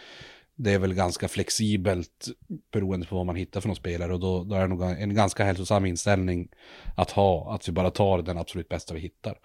det 0.61 0.73
är 0.73 0.79
väl 0.79 0.93
ganska 0.93 1.27
flexibelt 1.27 2.27
beroende 2.71 3.05
på 3.05 3.15
vad 3.15 3.25
man 3.25 3.35
hittar 3.35 3.61
för 3.61 3.67
någon 3.67 3.75
spelare. 3.75 4.13
Och 4.13 4.19
då, 4.19 4.43
då 4.43 4.55
är 4.55 4.61
det 4.61 4.67
nog 4.67 4.81
en 4.81 5.15
ganska 5.15 5.43
hälsosam 5.43 5.85
inställning 5.85 6.49
att 6.95 7.11
ha. 7.11 7.55
Att 7.55 7.67
vi 7.67 7.71
bara 7.71 7.91
tar 7.91 8.21
den 8.21 8.37
absolut 8.37 8.69
bästa 8.69 8.93
vi 8.93 8.99
hittar. 8.99 9.35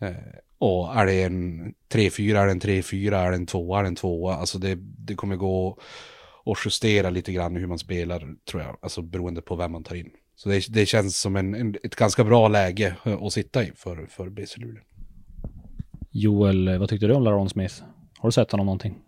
Eh, 0.00 0.14
och 0.58 0.96
är 0.96 1.06
det 1.06 1.22
en 1.22 1.74
3-4, 1.92 2.38
är 2.38 2.46
det 2.46 2.52
en 2.52 2.60
3-4, 2.60 3.14
är 3.14 3.30
det 3.30 3.36
en 3.36 3.46
2, 3.46 3.76
är 3.76 3.82
det 3.82 3.88
en 3.88 3.96
2. 3.96 4.30
Alltså 4.30 4.58
det, 4.58 4.78
det 4.80 5.14
kommer 5.14 5.36
gå 5.36 5.78
att 6.44 6.58
justera 6.64 7.10
lite 7.10 7.32
grann 7.32 7.56
hur 7.56 7.66
man 7.66 7.78
spelar 7.78 8.34
tror 8.50 8.62
jag. 8.62 8.78
Alltså 8.82 9.02
beroende 9.02 9.42
på 9.42 9.56
vem 9.56 9.72
man 9.72 9.84
tar 9.84 9.94
in. 9.96 10.10
Så 10.36 10.48
det, 10.48 10.64
det 10.68 10.86
känns 10.86 11.20
som 11.20 11.36
en, 11.36 11.54
en, 11.54 11.76
ett 11.82 11.96
ganska 11.96 12.24
bra 12.24 12.48
läge 12.48 12.96
att 13.04 13.32
sitta 13.32 13.64
i 13.64 13.72
för, 13.76 14.06
för 14.06 14.28
BC 14.28 14.60
Luleå. 14.60 14.82
Joel, 16.10 16.78
vad 16.78 16.88
tyckte 16.88 17.06
du 17.06 17.14
om 17.14 17.22
Laron 17.22 17.50
Smith? 17.50 17.74
Har 18.18 18.28
du 18.28 18.32
sett 18.32 18.50
honom 18.50 18.66
någonting? 18.66 18.98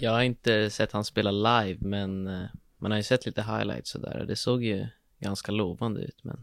Jag 0.00 0.12
har 0.12 0.22
inte 0.22 0.70
sett 0.70 0.92
han 0.92 1.04
spela 1.04 1.30
live, 1.30 1.78
men 1.80 2.26
eh, 2.26 2.44
man 2.78 2.90
har 2.90 2.98
ju 2.98 3.02
sett 3.02 3.26
lite 3.26 3.42
highlights 3.42 3.90
sådär 3.90 4.18
och 4.20 4.26
det 4.26 4.36
såg 4.36 4.64
ju 4.64 4.86
ganska 5.20 5.52
lovande 5.52 6.00
ut, 6.00 6.18
men 6.22 6.40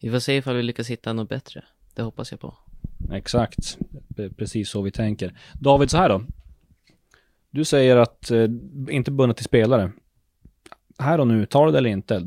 vi 0.00 0.10
får 0.10 0.18
se 0.18 0.36
ifall 0.36 0.56
vi 0.56 0.62
lyckas 0.62 0.88
hitta 0.88 1.12
något 1.12 1.28
bättre. 1.28 1.64
Det 1.94 2.02
hoppas 2.02 2.30
jag 2.30 2.40
på. 2.40 2.54
Exakt, 3.12 3.78
precis 4.36 4.70
så 4.70 4.82
vi 4.82 4.90
tänker. 4.90 5.38
David, 5.52 5.90
så 5.90 5.96
här 5.96 6.08
då. 6.08 6.22
Du 7.50 7.64
säger 7.64 7.96
att, 7.96 8.30
eh, 8.30 8.48
inte 8.90 9.10
bundet 9.10 9.36
till 9.36 9.44
spelare. 9.44 9.92
Här 10.98 11.20
och 11.20 11.26
nu, 11.26 11.46
tar 11.46 11.66
du 11.66 11.72
det 11.72 11.78
eller 11.78 11.90
inte? 11.90 12.22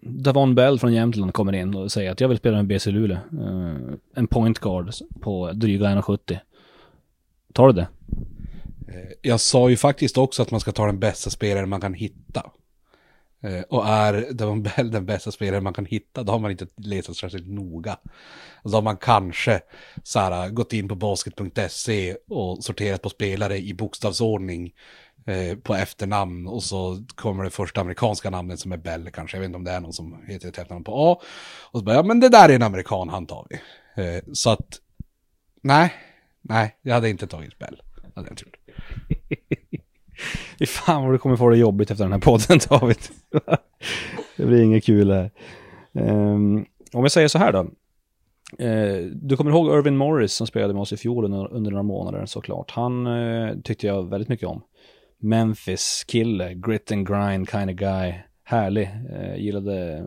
Davon 0.00 0.54
Bell 0.54 0.78
från 0.78 0.92
Jämtland 0.92 1.34
kommer 1.34 1.52
in 1.52 1.74
och 1.74 1.92
säger 1.92 2.10
att 2.10 2.20
jag 2.20 2.28
vill 2.28 2.38
spela 2.38 2.56
med 2.56 2.66
BC 2.66 2.90
Luleå. 2.90 3.16
Eh, 3.16 3.76
en 4.14 4.26
point 4.26 4.58
guard 4.58 4.90
på 5.20 5.52
dryga 5.52 5.86
1,70. 5.86 6.38
Tar 7.52 7.66
du 7.66 7.72
det? 7.72 7.88
Eh, 8.94 9.12
jag 9.22 9.40
sa 9.40 9.70
ju 9.70 9.76
faktiskt 9.76 10.18
också 10.18 10.42
att 10.42 10.50
man 10.50 10.60
ska 10.60 10.72
ta 10.72 10.86
den 10.86 10.98
bästa 10.98 11.30
spelaren 11.30 11.68
man 11.68 11.80
kan 11.80 11.94
hitta. 11.94 12.50
Eh, 13.42 13.60
och 13.62 13.88
är 13.88 14.32
Devon 14.32 14.62
Bell 14.62 14.90
den 14.90 15.06
bästa 15.06 15.30
spelaren 15.30 15.64
man 15.64 15.74
kan 15.74 15.86
hitta, 15.86 16.22
då 16.22 16.32
har 16.32 16.38
man 16.38 16.50
inte 16.50 16.66
letat 16.76 17.16
särskilt 17.16 17.48
noga. 17.48 17.98
Då 18.64 18.70
har 18.70 18.82
man 18.82 18.96
kanske 18.96 19.60
så 20.02 20.18
här, 20.18 20.44
eh, 20.44 20.50
gått 20.50 20.72
in 20.72 20.88
på 20.88 20.94
basket.se 20.94 22.16
och 22.28 22.64
sorterat 22.64 23.02
på 23.02 23.08
spelare 23.08 23.58
i 23.58 23.74
bokstavsordning 23.74 24.72
eh, 25.26 25.58
på 25.58 25.74
efternamn 25.74 26.46
och 26.46 26.62
så 26.62 27.04
kommer 27.14 27.44
det 27.44 27.50
första 27.50 27.80
amerikanska 27.80 28.30
namnet 28.30 28.60
som 28.60 28.72
är 28.72 28.76
Bell 28.76 29.10
kanske. 29.10 29.36
Jag 29.36 29.40
vet 29.40 29.46
inte 29.46 29.56
om 29.56 29.64
det 29.64 29.70
är 29.70 29.80
någon 29.80 29.92
som 29.92 30.24
heter 30.26 30.48
ett 30.48 30.58
efternamn 30.58 30.84
på 30.84 31.12
A. 31.12 31.20
Och 31.70 31.78
så 31.78 31.84
bara, 31.84 31.94
ja 31.94 32.02
men 32.02 32.20
det 32.20 32.28
där 32.28 32.48
är 32.48 32.54
en 32.54 32.62
amerikan, 32.62 33.08
han 33.08 33.26
tar 33.26 33.46
vi. 33.50 33.56
Eh, 34.02 34.22
Så 34.32 34.50
att, 34.50 34.80
nej, 35.62 35.92
nej, 36.42 36.78
jag 36.82 36.94
hade 36.94 37.10
inte 37.10 37.26
tagit 37.26 37.58
Bell. 37.58 37.82
Hade 38.14 38.28
jag 38.28 38.32
inte 38.32 38.44
gjort. 38.44 38.61
Fy 40.58 40.66
fan 40.66 41.04
vad 41.04 41.14
du 41.14 41.18
kommer 41.18 41.36
få 41.36 41.50
det 41.50 41.56
jobbigt 41.56 41.90
efter 41.90 42.04
den 42.04 42.12
här 42.12 42.20
podden 42.20 42.58
David. 42.68 42.98
det 44.36 44.46
blir 44.46 44.62
inget 44.62 44.84
kul 44.84 45.10
här. 45.10 45.30
Um, 45.92 46.66
om 46.92 47.02
jag 47.02 47.12
säger 47.12 47.28
så 47.28 47.38
här 47.38 47.52
då. 47.52 47.60
Uh, 48.64 49.10
du 49.14 49.36
kommer 49.36 49.50
ihåg 49.50 49.78
Irvin 49.78 49.96
Morris 49.96 50.32
som 50.32 50.46
spelade 50.46 50.74
med 50.74 50.80
oss 50.80 50.92
i 50.92 50.96
fjol 50.96 51.24
under, 51.24 51.52
under 51.52 51.70
några 51.70 51.82
månader 51.82 52.26
såklart. 52.26 52.70
Han 52.70 53.06
uh, 53.06 53.60
tyckte 53.64 53.86
jag 53.86 54.10
väldigt 54.10 54.28
mycket 54.28 54.48
om. 54.48 54.62
Memphis-kille, 55.18 56.54
grit 56.54 56.92
and 56.92 57.08
grind 57.08 57.50
kind 57.50 57.70
of 57.70 57.76
guy. 57.76 58.14
Härlig. 58.44 58.90
Uh, 59.12 59.36
gillade 59.36 60.04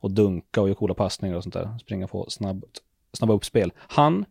att 0.00 0.14
dunka 0.14 0.60
och 0.60 0.68
göra 0.68 0.78
coola 0.78 0.94
passningar 0.94 1.36
och 1.36 1.42
sånt 1.42 1.54
där. 1.54 1.78
Springa 1.78 2.06
på 2.06 2.26
snabbt, 2.28 2.82
snabba 3.12 3.34
uppspel. 3.34 3.72
Han 3.76 4.24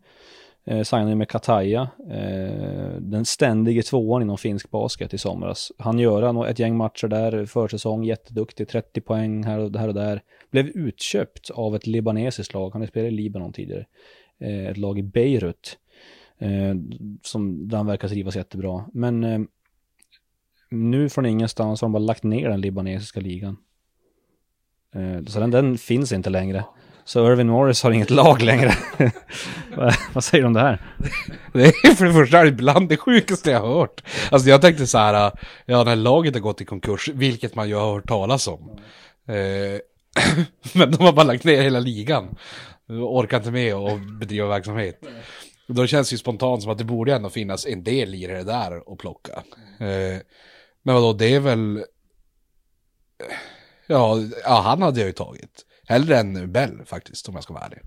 eh, 0.66 0.82
signade 0.82 1.14
med 1.14 1.28
Kataja, 1.28 1.88
eh, 2.10 3.00
den 3.00 3.24
ständige 3.24 3.82
tvåan 3.82 4.22
inom 4.22 4.38
finsk 4.38 4.70
basket 4.70 5.14
i 5.14 5.18
somras. 5.18 5.72
Han 5.78 5.98
gör 5.98 6.46
ett 6.46 6.58
gäng 6.58 6.76
matcher 6.76 7.08
där, 7.08 7.46
försäsong, 7.46 8.04
jätteduktig, 8.04 8.68
30 8.68 9.00
poäng 9.00 9.44
här 9.44 9.58
och, 9.58 9.76
här 9.76 9.88
och 9.88 9.94
där. 9.94 10.22
Blev 10.50 10.66
utköpt 10.66 11.50
av 11.50 11.76
ett 11.76 11.86
libanesiskt 11.86 12.54
lag, 12.54 12.70
han 12.72 12.82
har 12.82 12.88
spelat 12.88 13.12
i 13.12 13.14
Libanon 13.14 13.52
tidigare. 13.52 13.86
Eh, 14.40 14.66
ett 14.66 14.76
lag 14.76 14.98
i 14.98 15.02
Beirut. 15.02 15.78
Eh, 16.38 16.74
som, 17.22 17.68
där 17.68 17.76
han 17.76 17.86
verkar 17.86 18.08
trivas 18.08 18.36
jättebra. 18.36 18.84
Men 18.92 19.24
eh, 19.24 19.40
nu 20.70 21.08
från 21.08 21.26
ingenstans 21.26 21.80
har 21.80 21.88
de 21.88 21.92
bara 21.92 21.98
lagt 21.98 22.22
ner 22.22 22.48
den 22.48 22.60
libanesiska 22.60 23.20
ligan. 23.20 23.56
Eh, 24.94 25.22
så 25.24 25.40
den, 25.40 25.50
den 25.50 25.78
finns 25.78 26.12
inte 26.12 26.30
längre. 26.30 26.64
Så 27.06 27.32
Irvin 27.32 27.48
Morris 27.48 27.82
har 27.82 27.90
inget 27.90 28.10
lag 28.10 28.42
längre. 28.42 28.74
vad, 30.12 30.24
säger 30.24 30.42
du 30.42 30.46
om 30.46 30.52
det 30.52 30.60
här? 30.60 30.82
Det 31.52 31.64
är 31.64 31.94
för 31.94 32.04
det 32.04 32.12
första 32.12 32.50
bland 32.50 32.88
det 32.88 32.96
sjukaste 32.96 33.50
jag 33.50 33.60
har 33.60 33.78
hört. 33.78 34.02
Alltså 34.30 34.48
jag 34.48 34.60
tänkte 34.60 34.86
så 34.86 34.98
här, 34.98 35.32
ja 35.66 35.84
när 35.84 35.96
laget 35.96 36.34
har 36.34 36.40
gått 36.40 36.60
i 36.60 36.64
konkurs, 36.64 37.08
vilket 37.08 37.54
man 37.54 37.68
ju 37.68 37.74
har 37.74 37.94
hört 37.94 38.08
talas 38.08 38.48
om. 38.48 38.80
Eh, 39.28 39.80
men 40.74 40.90
de 40.90 41.04
har 41.04 41.12
bara 41.12 41.26
lagt 41.26 41.44
ner 41.44 41.62
hela 41.62 41.80
ligan. 41.80 42.36
Orkar 42.88 43.36
inte 43.36 43.50
med 43.50 43.74
att 43.74 44.18
bedriva 44.20 44.46
verksamhet. 44.46 45.00
Då 45.66 45.86
känns 45.86 46.08
det 46.10 46.14
ju 46.14 46.18
spontant 46.18 46.62
som 46.62 46.72
att 46.72 46.78
det 46.78 46.84
borde 46.84 47.14
ändå 47.14 47.30
finnas 47.30 47.66
en 47.66 47.84
del 47.84 48.14
i 48.14 48.26
det 48.26 48.42
där 48.42 48.92
att 48.92 48.98
plocka. 48.98 49.42
Eh, 49.80 50.20
men 50.82 50.94
vadå, 50.94 51.12
det 51.12 51.34
är 51.34 51.40
väl... 51.40 51.84
Ja, 53.86 54.16
ja, 54.44 54.60
han 54.60 54.82
hade 54.82 55.00
jag 55.00 55.06
ju 55.06 55.12
tagit. 55.12 55.66
Hellre 55.86 56.18
än 56.18 56.52
Bell 56.52 56.84
faktiskt, 56.84 57.28
om 57.28 57.34
jag 57.34 57.44
ska 57.44 57.54
vara 57.54 57.64
ärlig. 57.64 57.78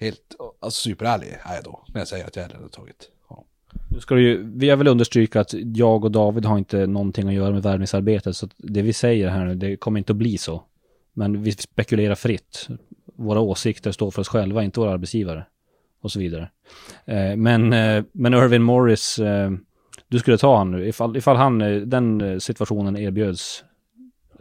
Helt, 0.00 0.36
alltså 0.60 0.80
superärlig 0.80 1.28
är 1.42 1.54
jag 1.54 1.64
då, 1.64 1.84
när 1.88 2.00
jag 2.00 2.08
säger 2.08 2.26
att 2.26 2.36
jag 2.36 2.42
hellre 2.42 2.56
hade 2.56 2.68
tagit. 2.68 3.10
honom. 3.26 3.44
Nu 3.88 4.00
ska 4.00 4.14
du 4.14 4.22
ju, 4.22 4.50
vi 4.56 4.70
har 4.70 4.76
väl 4.76 4.88
understryka 4.88 5.40
att 5.40 5.54
jag 5.54 6.04
och 6.04 6.10
David 6.10 6.44
har 6.44 6.58
inte 6.58 6.86
någonting 6.86 7.28
att 7.28 7.34
göra 7.34 7.50
med 7.50 7.62
värvningsarbetet, 7.62 8.36
så 8.36 8.48
det 8.56 8.82
vi 8.82 8.92
säger 8.92 9.28
här 9.28 9.44
nu, 9.44 9.54
det 9.54 9.76
kommer 9.76 9.98
inte 9.98 10.12
att 10.12 10.16
bli 10.16 10.38
så. 10.38 10.62
Men 11.12 11.42
vi 11.42 11.52
spekulerar 11.52 12.14
fritt. 12.14 12.68
Våra 13.04 13.40
åsikter 13.40 13.92
står 13.92 14.10
för 14.10 14.20
oss 14.20 14.28
själva, 14.28 14.64
inte 14.64 14.80
våra 14.80 14.92
arbetsgivare. 14.92 15.46
Och 16.02 16.12
så 16.12 16.18
vidare. 16.18 16.50
Eh, 17.04 17.36
men, 17.36 17.72
eh, 17.72 18.04
men 18.12 18.34
Irvin 18.34 18.62
Morris, 18.62 19.18
eh, 19.18 19.50
du 20.08 20.18
skulle 20.18 20.38
ta 20.38 20.58
han 20.58 20.70
nu, 20.70 20.88
ifall, 20.88 21.16
ifall 21.16 21.36
han, 21.36 21.60
eh, 21.60 21.80
den 21.80 22.20
eh, 22.20 22.38
situationen 22.38 22.96
erbjöds, 22.96 23.64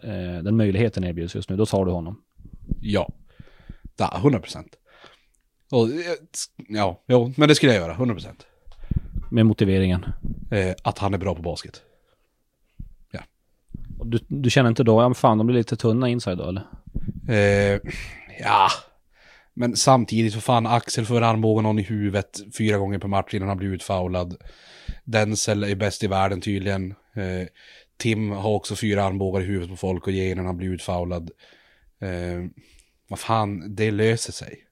eh, 0.03 0.43
den 0.43 0.57
möjligheten 0.57 1.03
erbjuds 1.03 1.35
just 1.35 1.49
nu, 1.49 1.55
då 1.55 1.65
tar 1.65 1.85
du 1.85 1.91
honom. 1.91 2.21
Ja. 2.81 3.09
Ja, 3.97 4.13
100 4.17 4.39
procent. 4.39 4.75
Ja, 6.67 7.03
jo, 7.07 7.33
men 7.37 7.49
det 7.49 7.55
skulle 7.55 7.73
jag 7.73 7.81
göra, 7.81 7.93
100 7.93 8.15
procent. 8.15 8.45
Med 9.31 9.45
motiveringen. 9.45 10.05
Eh, 10.51 10.75
att 10.83 10.97
han 10.97 11.13
är 11.13 11.17
bra 11.17 11.35
på 11.35 11.41
basket. 11.41 11.83
Och 13.99 14.07
Du, 14.07 14.19
du 14.27 14.49
känner 14.49 14.69
inte 14.69 14.83
då, 14.83 15.01
ja 15.01 15.09
men 15.09 15.15
fan 15.15 15.37
de 15.37 15.47
blir 15.47 15.57
lite 15.57 15.75
tunna 15.75 16.09
inside 16.09 16.37
då 16.37 16.49
eller? 16.49 16.63
Eh, 17.29 17.79
ja, 18.39 18.69
men 19.53 19.75
samtidigt 19.75 20.33
så 20.33 20.41
fan 20.41 20.67
Axel 20.67 21.05
får 21.05 21.21
armbåga 21.21 21.61
någon 21.61 21.79
i 21.79 21.81
huvudet 21.81 22.39
fyra 22.57 22.77
gånger 22.77 22.99
per 22.99 23.07
match 23.07 23.33
innan 23.33 23.47
han 23.47 23.57
blir 23.57 23.69
utfaulad. 23.69 24.37
Denzel 25.03 25.63
är 25.63 25.75
bäst 25.75 26.03
i 26.03 26.07
världen 26.07 26.41
tydligen. 26.41 26.91
Eh, 26.91 27.47
Tim 27.97 28.31
har 28.31 28.49
också 28.51 28.75
fyra 28.75 29.03
armbågar 29.03 29.41
i 29.41 29.45
huvudet 29.45 29.69
på 29.69 29.75
folk 29.75 30.07
och 30.07 30.13
ger 30.13 30.31
innan 30.31 30.45
han 30.45 30.57
blir 30.57 30.69
utfaulad. 30.69 31.31
Eh, 32.01 32.45
vad 33.07 33.19
fan, 33.19 33.75
det 33.75 33.91
löser 33.91 34.33
sig. 34.33 34.65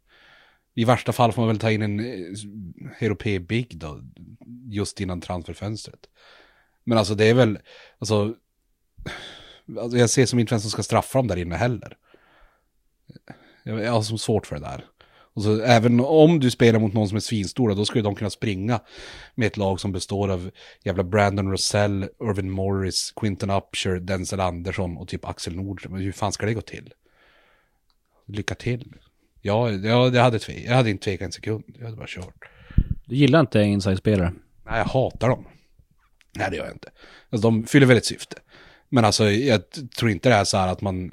I 0.76 0.86
värsta 0.86 1.12
fall 1.12 1.32
får 1.32 1.42
man 1.42 1.48
väl 1.48 1.60
ta 1.60 1.72
in 1.72 1.82
en 1.82 2.00
eh, 2.00 3.04
europé 3.04 3.40
big 3.40 3.78
då, 3.78 4.02
just 4.70 5.02
innan 5.02 5.22
transferfönstret. 5.22 6.00
Men 6.84 6.98
alltså 6.98 7.16
det 7.16 7.26
är 7.26 7.34
väl, 7.34 7.60
alltså, 8.00 8.36
alltså 9.80 9.98
jag 9.98 10.10
ser 10.10 10.26
som 10.26 10.40
inte 10.40 10.54
vem 10.54 10.62
som 10.62 10.72
ska 10.72 10.84
straffa 10.84 11.20
dem 11.20 11.28
där 11.28 11.38
inne 11.38 11.56
heller. 11.56 11.98
Jag 13.64 13.92
har 13.92 14.02
som 14.02 14.18
svårt 14.18 14.48
för 14.48 14.56
det 14.56 14.62
där. 14.62 14.86
Och 15.38 15.44
så 15.44 15.62
även 15.62 16.00
om 16.00 16.40
du 16.40 16.52
spelar 16.52 16.80
mot 16.80 16.94
någon 16.94 17.08
som 17.08 17.16
är 17.16 17.20
svinstora, 17.20 17.74
då 17.74 17.86
skulle 17.86 18.04
de 18.04 18.16
kunna 18.16 18.30
springa 18.30 18.80
med 19.36 19.48
ett 19.48 19.58
lag 19.58 19.80
som 19.80 19.92
består 19.92 20.30
av 20.30 20.52
jävla 20.84 21.04
Brandon 21.04 21.52
Rosell, 21.52 22.10
Irvin 22.24 22.52
Morris, 22.52 23.14
Quinton 23.16 23.50
Upshur, 23.50 24.00
Denzel 24.00 24.40
Andersson 24.40 24.98
och 24.98 25.08
typ 25.08 25.26
Axel 25.26 25.56
Nordström. 25.56 25.94
Men 25.94 26.02
hur 26.02 26.12
fan 26.12 26.32
ska 26.32 26.46
det 26.46 26.54
gå 26.54 26.62
till? 26.62 26.94
Lycka 28.28 28.56
till. 28.56 28.94
Ja, 29.42 29.72
ja 29.72 30.10
det 30.10 30.20
hade 30.20 30.38
tve- 30.38 30.66
jag 30.66 30.74
hade 30.74 30.90
inte 30.90 31.04
tvekat 31.04 31.26
en 31.26 31.32
sekund. 31.32 31.64
Jag 31.78 31.86
hade 31.86 31.98
bara 31.98 32.08
kört. 32.08 32.50
Du 33.06 33.16
gillar 33.16 33.40
inte 33.40 33.62
inside-spelare? 33.62 34.34
Nej, 34.66 34.78
jag 34.78 34.86
hatar 34.86 35.30
dem. 35.30 35.48
Nej, 36.36 36.48
det 36.52 36.58
gör 36.58 36.66
jag 36.66 36.76
inte. 36.76 36.90
Alltså, 37.30 37.48
de 37.48 37.66
fyller 37.66 37.86
väl 37.88 37.98
ett 37.98 38.06
syfte. 38.06 38.38
Men 38.90 39.06
alltså, 39.06 39.30
jag 39.32 39.62
tror 39.98 40.12
inte 40.12 40.30
det 40.30 40.36
är 40.36 40.44
så 40.44 40.58
här 40.58 40.68
att 40.68 40.82
man... 40.82 41.12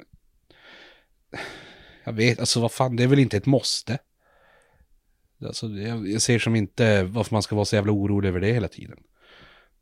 Jag 2.03 2.13
vet, 2.13 2.39
alltså 2.39 2.59
vad 2.61 2.71
fan, 2.71 2.95
det 2.95 3.03
är 3.03 3.07
väl 3.07 3.19
inte 3.19 3.37
ett 3.37 3.45
måste. 3.45 3.97
Alltså, 5.45 5.67
jag, 5.67 6.07
jag 6.09 6.21
ser 6.21 6.39
som 6.39 6.55
inte 6.55 7.03
varför 7.03 7.35
man 7.35 7.41
ska 7.43 7.55
vara 7.55 7.65
så 7.65 7.75
jävla 7.75 7.91
orolig 7.91 8.29
över 8.29 8.39
det 8.39 8.53
hela 8.53 8.67
tiden. 8.67 8.97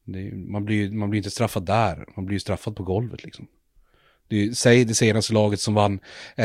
Det, 0.05 0.31
man 0.35 0.65
blir 0.65 0.91
man 0.91 1.09
blir 1.09 1.17
inte 1.17 1.31
straffad 1.31 1.65
där, 1.65 2.05
man 2.15 2.25
blir 2.25 2.35
ju 2.35 2.39
straffad 2.39 2.75
på 2.75 2.83
golvet 2.83 3.23
liksom. 3.23 3.47
Det 4.33 4.57
säg 4.57 4.85
det 4.85 4.95
senaste 4.95 5.33
laget 5.33 5.59
som 5.59 5.73
vann 5.73 5.99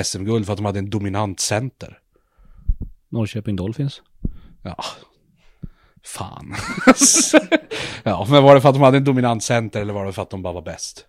SM-guld 0.04 0.46
för 0.46 0.52
att 0.52 0.56
de 0.56 0.64
hade 0.64 0.78
en 0.78 0.90
dominant 0.90 1.40
center. 1.40 1.98
Norrköping 3.08 3.56
Dolphins? 3.56 4.02
Ja. 4.62 4.76
Fan. 6.04 6.54
ja, 8.02 8.26
men 8.30 8.42
var 8.42 8.54
det 8.54 8.60
för 8.60 8.68
att 8.68 8.74
de 8.74 8.82
hade 8.82 8.96
en 8.96 9.04
dominant 9.04 9.42
center 9.42 9.80
eller 9.80 9.92
var 9.92 10.06
det 10.06 10.12
för 10.12 10.22
att 10.22 10.30
de 10.30 10.42
bara 10.42 10.52
var 10.52 10.62
bäst? 10.62 11.06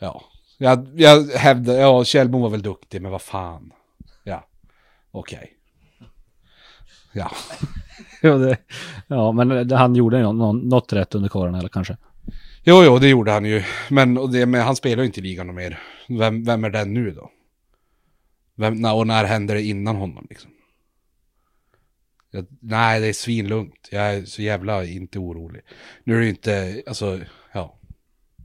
Ja. 0.00 0.22
Jag, 0.58 0.88
jag 1.00 1.24
hävdar, 1.24 1.74
ja, 1.74 2.04
Kjellbom 2.04 2.42
var 2.42 2.50
väl 2.50 2.62
duktig, 2.62 3.02
men 3.02 3.10
vad 3.12 3.22
fan. 3.22 3.72
Ja. 4.24 4.46
Okej. 5.10 5.52
Ja. 7.12 7.30
Ja, 8.22 8.34
det, 8.34 8.56
ja 9.06 9.32
men 9.32 9.70
han 9.70 9.94
gjorde 9.94 10.18
ju 10.18 10.32
något, 10.32 10.64
något 10.64 10.92
rätt 10.92 11.14
under 11.14 11.28
kåren 11.28 11.54
eller 11.54 11.68
kanske. 11.68 11.96
Jo, 12.64 12.84
jo, 12.84 12.98
det 12.98 13.08
gjorde 13.08 13.32
han 13.32 13.44
ju. 13.44 13.62
Men, 13.90 14.18
och 14.18 14.32
det, 14.32 14.46
men 14.46 14.60
han 14.60 14.76
spelar 14.76 15.02
ju 15.02 15.06
inte 15.06 15.20
i 15.20 15.22
ligan 15.22 15.54
mer. 15.54 15.78
Vem, 16.08 16.44
vem 16.44 16.64
är 16.64 16.70
den 16.70 16.94
nu 16.94 17.10
då? 17.10 17.30
Vem, 18.56 18.84
och 18.84 19.06
när 19.06 19.24
händer 19.24 19.54
det 19.54 19.62
innan 19.62 19.96
honom 19.96 20.26
liksom? 20.30 20.50
Jag, 22.30 22.46
nej, 22.60 23.00
det 23.00 23.06
är 23.06 23.12
svinlugnt. 23.12 23.88
Jag 23.90 24.14
är 24.14 24.24
så 24.24 24.42
jävla 24.42 24.84
inte 24.84 25.18
orolig. 25.18 25.62
Nu 26.04 26.14
är 26.14 26.18
det 26.18 26.24
ju 26.24 26.30
inte, 26.30 26.82
alltså, 26.86 27.20
ja. 27.52 27.78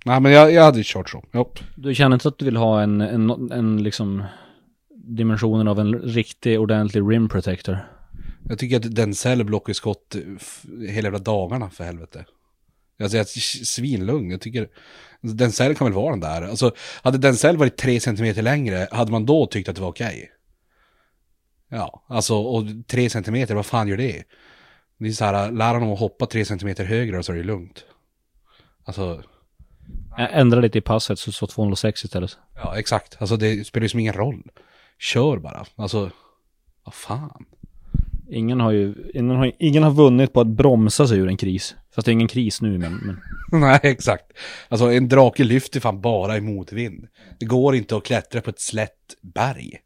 Nej, 0.06 0.19
men 0.21 0.32
jag, 0.32 0.51
jag 0.51 0.63
hade 0.63 0.82
kört 0.84 1.10
så. 1.10 1.23
Jopp. 1.34 1.60
Du 1.75 1.95
känner 1.95 2.15
inte 2.15 2.28
att 2.28 2.38
du 2.38 2.45
vill 2.45 2.58
ha 2.58 2.82
en, 2.82 3.01
en, 3.01 3.51
en 3.51 3.84
liksom 3.84 4.23
dimensionen 4.89 5.67
av 5.67 5.80
en 5.80 5.93
riktig 5.99 6.60
ordentlig 6.60 7.01
rim 7.01 7.30
protector? 7.30 7.78
Jag 8.49 8.60
tycker 8.60 8.78
att 8.78 8.95
Denzel 8.95 9.43
blockar 9.43 9.73
skott 9.73 10.15
hela 10.80 11.06
jävla 11.06 11.19
dagarna 11.19 11.69
för 11.69 11.84
helvete. 11.84 12.25
Alltså 12.99 13.17
jag 13.17 13.23
är 13.23 13.65
svinlugn. 13.65 14.31
Jag 14.31 14.41
tycker 14.41 14.69
Denzel 15.21 15.75
kan 15.75 15.86
väl 15.86 15.93
vara 15.93 16.12
den 16.12 16.19
där. 16.19 16.41
Alltså 16.41 16.75
hade 17.01 17.17
Denzel 17.17 17.58
varit 17.58 17.77
tre 17.77 17.99
centimeter 17.99 18.41
längre, 18.41 18.88
hade 18.91 19.12
man 19.12 19.25
då 19.25 19.45
tyckt 19.45 19.69
att 19.69 19.75
det 19.75 19.81
var 19.81 19.89
okej? 19.89 20.31
Ja, 21.69 22.05
alltså 22.08 22.36
och 22.36 22.63
tre 22.88 23.10
centimeter, 23.10 23.55
vad 23.55 23.65
fan 23.65 23.88
gör 23.88 23.97
det? 23.97 24.23
Det 24.99 25.08
är 25.08 25.12
så 25.12 25.25
här, 25.25 25.51
lär 25.51 25.73
honom 25.73 25.93
att 25.93 25.99
hoppa 25.99 26.25
tre 26.25 26.45
centimeter 26.45 26.86
högre 26.86 27.17
och 27.17 27.25
så 27.25 27.31
är 27.31 27.38
det 27.38 27.43
lugnt. 27.43 27.86
Alltså, 28.84 29.23
Ändra 30.17 30.60
lite 30.60 30.77
i 30.77 30.81
passet 30.81 31.19
så 31.19 31.31
så 31.31 31.47
206 31.47 32.03
istället. 32.05 32.38
ja 32.55 32.77
exakt. 32.79 33.17
Alltså 33.19 33.38
det 33.38 33.67
spelar 33.67 33.84
ju 33.84 33.89
som 33.89 33.99
ingen 33.99 34.13
roll. 34.13 34.43
Kör 34.99 35.38
bara. 35.38 35.65
Alltså, 35.75 36.12
vad 36.84 36.93
fan. 36.93 37.45
Ingen 38.29 38.59
har 38.59 38.71
ju, 38.71 38.95
ingen 39.13 39.35
har, 39.35 39.51
ingen 39.59 39.83
har 39.83 39.91
vunnit 39.91 40.33
på 40.33 40.41
att 40.41 40.47
bromsa 40.47 41.07
sig 41.07 41.19
ur 41.19 41.27
en 41.27 41.38
kris. 41.38 41.75
Fast 41.95 42.05
det 42.05 42.11
är 42.11 42.13
ingen 42.13 42.27
kris 42.27 42.61
nu 42.61 42.77
men, 42.77 42.93
men 42.93 43.19
Nej, 43.61 43.79
exakt. 43.83 44.31
Alltså 44.69 44.91
en 44.91 45.09
drake 45.09 45.43
lyfter 45.43 45.79
fan 45.79 46.01
bara 46.01 46.38
i 46.38 46.41
motvind. 46.41 47.07
Det 47.39 47.45
går 47.45 47.75
inte 47.75 47.97
att 47.97 48.03
klättra 48.03 48.41
på 48.41 48.49
ett 48.49 48.59
slätt 48.59 49.15
berg. 49.21 49.77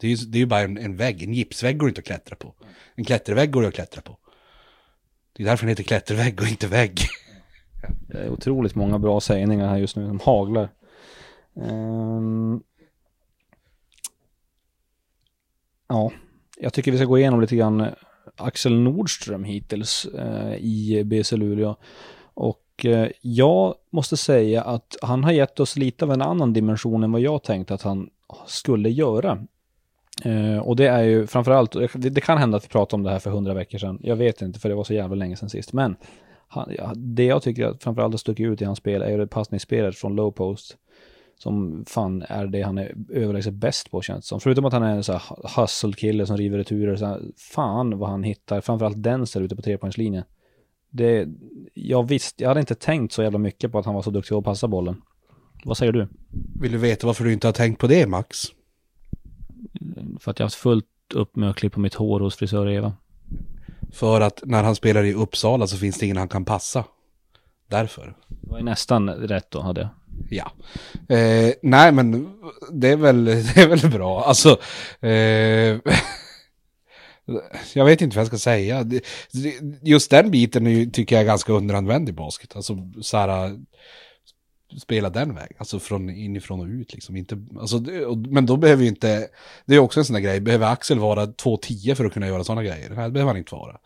Det 0.00 0.06
är 0.06 0.10
ju, 0.10 0.16
det 0.16 0.38
är 0.38 0.40
ju 0.40 0.46
bara 0.46 0.60
en, 0.60 0.78
en 0.78 0.96
vägg, 0.96 1.22
en 1.22 1.34
gipsvägg 1.34 1.78
går 1.78 1.88
inte 1.88 1.98
att 1.98 2.06
klättra 2.06 2.36
på. 2.36 2.54
En 2.94 3.04
klättervägg 3.04 3.50
går 3.50 3.62
det 3.62 3.68
att 3.68 3.74
klättra 3.74 4.02
på. 4.02 4.18
Det 5.32 5.42
är 5.42 5.46
därför 5.46 5.64
den 5.64 5.68
heter 5.68 5.82
klättervägg 5.82 6.40
och 6.40 6.48
inte 6.48 6.66
vägg. 6.66 7.00
det 8.08 8.18
är 8.18 8.28
otroligt 8.28 8.74
många 8.74 8.98
bra 8.98 9.20
sägningar 9.20 9.68
här 9.68 9.76
just 9.76 9.96
nu. 9.96 10.06
De 10.06 10.20
haglar. 10.20 10.68
Ehm. 11.62 12.60
ja, 15.88 16.12
jag 16.60 16.72
tycker 16.72 16.92
vi 16.92 16.98
ska 16.98 17.06
gå 17.06 17.18
igenom 17.18 17.40
lite 17.40 17.56
grann 17.56 17.80
eh, 17.80 17.88
Axel 18.36 18.80
Nordström 18.80 19.44
hittills 19.44 20.04
eh, 20.04 20.54
i 20.56 21.04
BC 21.04 21.36
Luleå. 21.36 21.76
Och 22.34 22.84
eh, 22.84 23.08
jag 23.20 23.74
måste 23.90 24.16
säga 24.16 24.62
att 24.62 24.96
han 25.02 25.24
har 25.24 25.32
gett 25.32 25.60
oss 25.60 25.76
lite 25.76 26.04
av 26.04 26.12
en 26.12 26.22
annan 26.22 26.52
dimension 26.52 27.04
än 27.04 27.12
vad 27.12 27.20
jag 27.20 27.42
tänkte 27.42 27.74
att 27.74 27.82
han 27.82 28.10
skulle 28.46 28.90
göra. 28.90 29.46
Eh, 30.24 30.58
och 30.58 30.76
det 30.76 30.86
är 30.86 31.02
ju 31.02 31.26
framförallt, 31.26 31.72
det, 31.72 32.10
det 32.10 32.20
kan 32.20 32.38
hända 32.38 32.56
att 32.56 32.64
vi 32.64 32.68
pratade 32.68 33.00
om 33.00 33.02
det 33.02 33.10
här 33.10 33.18
för 33.18 33.30
hundra 33.30 33.54
veckor 33.54 33.78
sedan. 33.78 33.98
Jag 34.02 34.16
vet 34.16 34.42
inte 34.42 34.60
för 34.60 34.68
det 34.68 34.74
var 34.74 34.84
så 34.84 34.94
jävla 34.94 35.16
länge 35.16 35.36
sedan 35.36 35.50
sist. 35.50 35.72
Men 35.72 35.96
han, 36.48 36.72
ja, 36.78 36.92
det 36.96 37.24
jag 37.24 37.42
tycker 37.42 37.66
att 37.66 37.82
framförallt 37.82 38.14
har 38.14 38.18
stuckit 38.18 38.46
ut 38.46 38.62
i 38.62 38.64
hans 38.64 38.78
spel 38.78 39.02
är 39.02 39.10
ju 39.10 39.18
det 39.18 39.26
passningsspelet 39.26 39.96
från 39.96 40.16
low 40.16 40.30
post 40.30 40.76
som 41.38 41.84
fan 41.88 42.22
är 42.28 42.46
det 42.46 42.62
han 42.62 42.78
är 42.78 42.94
överlägset 43.10 43.54
bäst 43.54 43.90
på 43.90 44.02
känns 44.02 44.26
som. 44.26 44.40
Förutom 44.40 44.64
att 44.64 44.72
han 44.72 44.82
är 44.82 44.96
en 44.96 45.04
sån 45.04 45.14
här 45.14 45.62
hustle-kille 45.62 46.26
som 46.26 46.36
river 46.36 46.58
returer. 46.58 46.96
Så 46.96 47.06
här, 47.06 47.22
fan 47.36 47.98
vad 47.98 48.10
han 48.10 48.22
hittar, 48.22 48.60
framförallt 48.60 49.02
Denser 49.02 49.40
ute 49.40 49.56
på 49.56 49.62
trepoängslinjen. 49.62 50.24
Det, 50.90 51.28
jag 51.74 52.08
visste, 52.08 52.42
jag 52.42 52.50
hade 52.50 52.60
inte 52.60 52.74
tänkt 52.74 53.12
så 53.12 53.22
jävla 53.22 53.38
mycket 53.38 53.72
på 53.72 53.78
att 53.78 53.86
han 53.86 53.94
var 53.94 54.02
så 54.02 54.10
duktig 54.10 54.30
på 54.30 54.38
att 54.38 54.44
passa 54.44 54.68
bollen. 54.68 55.02
Vad 55.64 55.76
säger 55.76 55.92
du? 55.92 56.08
Vill 56.60 56.72
du 56.72 56.78
veta 56.78 57.06
varför 57.06 57.24
du 57.24 57.32
inte 57.32 57.46
har 57.46 57.52
tänkt 57.52 57.80
på 57.80 57.86
det 57.86 58.06
Max? 58.06 58.38
För 60.20 60.30
att 60.30 60.38
jag 60.38 60.44
har 60.44 60.46
haft 60.46 60.56
fullt 60.56 60.86
upp 61.14 61.36
med 61.36 61.50
att 61.50 61.56
klippa 61.56 61.80
mitt 61.80 61.94
hår 61.94 62.20
hos 62.20 62.36
frisör 62.36 62.68
Eva. 62.68 62.92
För 63.92 64.20
att 64.20 64.42
när 64.44 64.62
han 64.62 64.76
spelar 64.76 65.04
i 65.04 65.14
Uppsala 65.14 65.66
så 65.66 65.76
finns 65.76 65.98
det 65.98 66.04
ingen 66.04 66.16
han 66.16 66.28
kan 66.28 66.44
passa. 66.44 66.84
Därför. 67.68 68.16
Det 68.28 68.50
var 68.50 68.58
ju 68.58 68.64
nästan 68.64 69.10
rätt 69.10 69.50
då, 69.50 69.60
hade 69.60 69.80
jag. 69.80 69.88
Ja. 70.30 70.52
Eh, 71.08 71.54
nej 71.62 71.92
men 71.92 72.32
det 72.72 72.88
är 72.88 72.96
väl, 72.96 73.24
det 73.24 73.56
är 73.56 73.68
väl 73.68 73.90
bra. 73.90 74.24
Alltså. 74.24 74.60
Eh, 75.00 75.10
jag 77.74 77.84
vet 77.84 78.00
inte 78.00 78.16
vad 78.16 78.20
jag 78.20 78.26
ska 78.26 78.38
säga. 78.38 78.86
Just 79.82 80.10
den 80.10 80.30
biten 80.30 80.66
är 80.66 80.86
tycker 80.86 81.16
jag 81.16 81.20
är 81.22 81.26
ganska 81.26 81.52
underanvänd 81.52 82.08
i 82.08 82.12
basket. 82.12 82.56
Alltså 82.56 82.78
så 83.02 83.16
här. 83.16 83.56
Spela 84.80 85.10
den 85.10 85.34
vägen, 85.34 85.56
alltså 85.58 85.78
från 85.78 86.10
inifrån 86.10 86.60
och 86.60 86.66
ut 86.66 86.94
liksom. 86.94 87.16
Inte, 87.16 87.38
alltså, 87.60 87.78
men 88.28 88.46
då 88.46 88.56
behöver 88.56 88.82
ju 88.82 88.88
inte, 88.88 89.28
det 89.66 89.74
är 89.74 89.78
också 89.78 90.00
en 90.00 90.04
sån 90.04 90.14
där 90.14 90.20
grej, 90.20 90.40
behöver 90.40 90.72
Axel 90.72 90.98
vara 90.98 91.26
2,10 91.26 91.94
för 91.94 92.04
att 92.04 92.12
kunna 92.12 92.26
göra 92.26 92.44
sådana 92.44 92.62
grejer? 92.62 92.90
Nej, 92.90 93.04
det 93.04 93.10
behöver 93.10 93.30
han 93.30 93.36
inte 93.36 93.54
vara. 93.54 93.76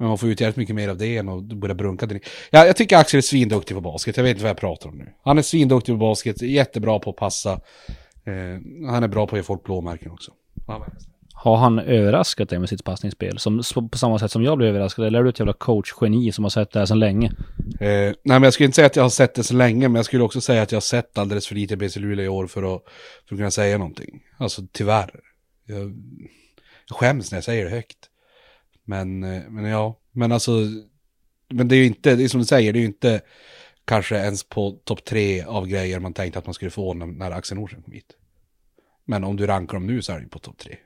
Men 0.00 0.08
man 0.08 0.18
får 0.18 0.28
ut 0.28 0.40
jävligt 0.40 0.56
mycket 0.56 0.74
mer 0.74 0.88
av 0.88 0.96
det 0.96 1.16
än 1.16 1.28
att 1.28 1.44
börja 1.44 1.74
brunka 1.74 2.06
den. 2.06 2.20
Ja, 2.50 2.66
jag 2.66 2.76
tycker 2.76 2.96
Axel 2.96 3.18
är 3.18 3.22
svinduktig 3.22 3.76
på 3.76 3.80
basket, 3.80 4.16
jag 4.16 4.24
vet 4.24 4.30
inte 4.30 4.42
vad 4.42 4.50
jag 4.50 4.56
pratar 4.56 4.88
om 4.88 4.98
nu. 4.98 5.12
Han 5.24 5.38
är 5.38 5.42
svinduktig 5.42 5.94
på 5.94 5.98
basket, 5.98 6.42
jättebra 6.42 6.98
på 6.98 7.10
att 7.10 7.16
passa. 7.16 7.52
Eh, 8.24 8.88
han 8.90 9.02
är 9.02 9.08
bra 9.08 9.26
på 9.26 9.36
att 9.36 9.38
ge 9.38 9.42
folk 9.42 9.64
blåmärken 9.64 10.10
också. 10.10 10.32
Har 11.32 11.56
han 11.56 11.78
överraskat 11.78 12.48
dig 12.48 12.58
med 12.58 12.68
sitt 12.68 12.84
passningsspel? 12.84 13.38
Som, 13.38 13.62
på 13.90 13.98
samma 13.98 14.18
sätt 14.18 14.30
som 14.30 14.44
jag 14.44 14.58
blev 14.58 14.68
överraskad? 14.68 15.06
Eller 15.06 15.18
är 15.18 15.22
du 15.22 15.30
ett 15.30 15.38
jävla 15.38 15.52
coach-geni 15.52 16.32
som 16.32 16.44
har 16.44 16.50
sett 16.50 16.72
det 16.72 16.78
här 16.78 16.86
sedan 16.86 16.98
länge? 16.98 17.32
Eh, 17.80 17.86
nej 17.88 18.16
men 18.24 18.42
jag 18.42 18.52
skulle 18.52 18.66
inte 18.66 18.76
säga 18.76 18.86
att 18.86 18.96
jag 18.96 19.02
har 19.02 19.10
sett 19.10 19.34
det 19.34 19.44
så 19.44 19.54
länge, 19.54 19.88
men 19.88 19.94
jag 19.94 20.04
skulle 20.04 20.24
också 20.24 20.40
säga 20.40 20.62
att 20.62 20.72
jag 20.72 20.76
har 20.76 20.80
sett 20.80 21.18
alldeles 21.18 21.46
för 21.46 21.54
lite 21.54 21.76
BC 21.76 22.00
Luleå 22.00 22.24
i 22.24 22.28
år 22.28 22.46
för 22.46 22.74
att, 22.74 22.82
för 23.28 23.34
att 23.34 23.38
kunna 23.38 23.50
säga 23.50 23.78
någonting. 23.78 24.20
Alltså 24.38 24.62
tyvärr. 24.72 25.10
Jag, 25.66 25.92
jag 26.88 26.96
skäms 26.96 27.30
när 27.30 27.36
jag 27.36 27.44
säger 27.44 27.64
det 27.64 27.70
högt. 27.70 28.09
Men, 28.90 29.24
eh, 29.24 29.42
men 29.48 29.64
ja, 29.64 30.00
men 30.12 30.32
alltså, 30.32 30.50
men 31.48 31.68
det 31.68 31.74
är 31.74 31.78
ju 31.78 31.86
inte, 31.86 32.16
det 32.16 32.24
är 32.24 32.28
som 32.28 32.40
du 32.40 32.46
säger, 32.46 32.72
det 32.72 32.78
är 32.78 32.80
ju 32.80 32.86
inte 32.86 33.20
kanske 33.84 34.16
ens 34.16 34.44
på 34.44 34.70
topp 34.84 35.04
tre 35.04 35.42
av 35.42 35.66
grejer 35.66 36.00
man 36.00 36.12
tänkte 36.12 36.38
att 36.38 36.46
man 36.46 36.54
skulle 36.54 36.70
få 36.70 36.94
när, 36.94 37.06
när 37.06 37.30
Axel 37.30 37.58
Nordström 37.58 37.82
kom 37.82 37.92
hit. 37.92 38.16
Men 39.04 39.24
om 39.24 39.36
du 39.36 39.46
rankar 39.46 39.74
dem 39.74 39.86
nu 39.86 40.02
så 40.02 40.12
är 40.12 40.16
det 40.16 40.22
ju 40.22 40.28
på 40.28 40.38
topp 40.38 40.58
tre. 40.58 40.76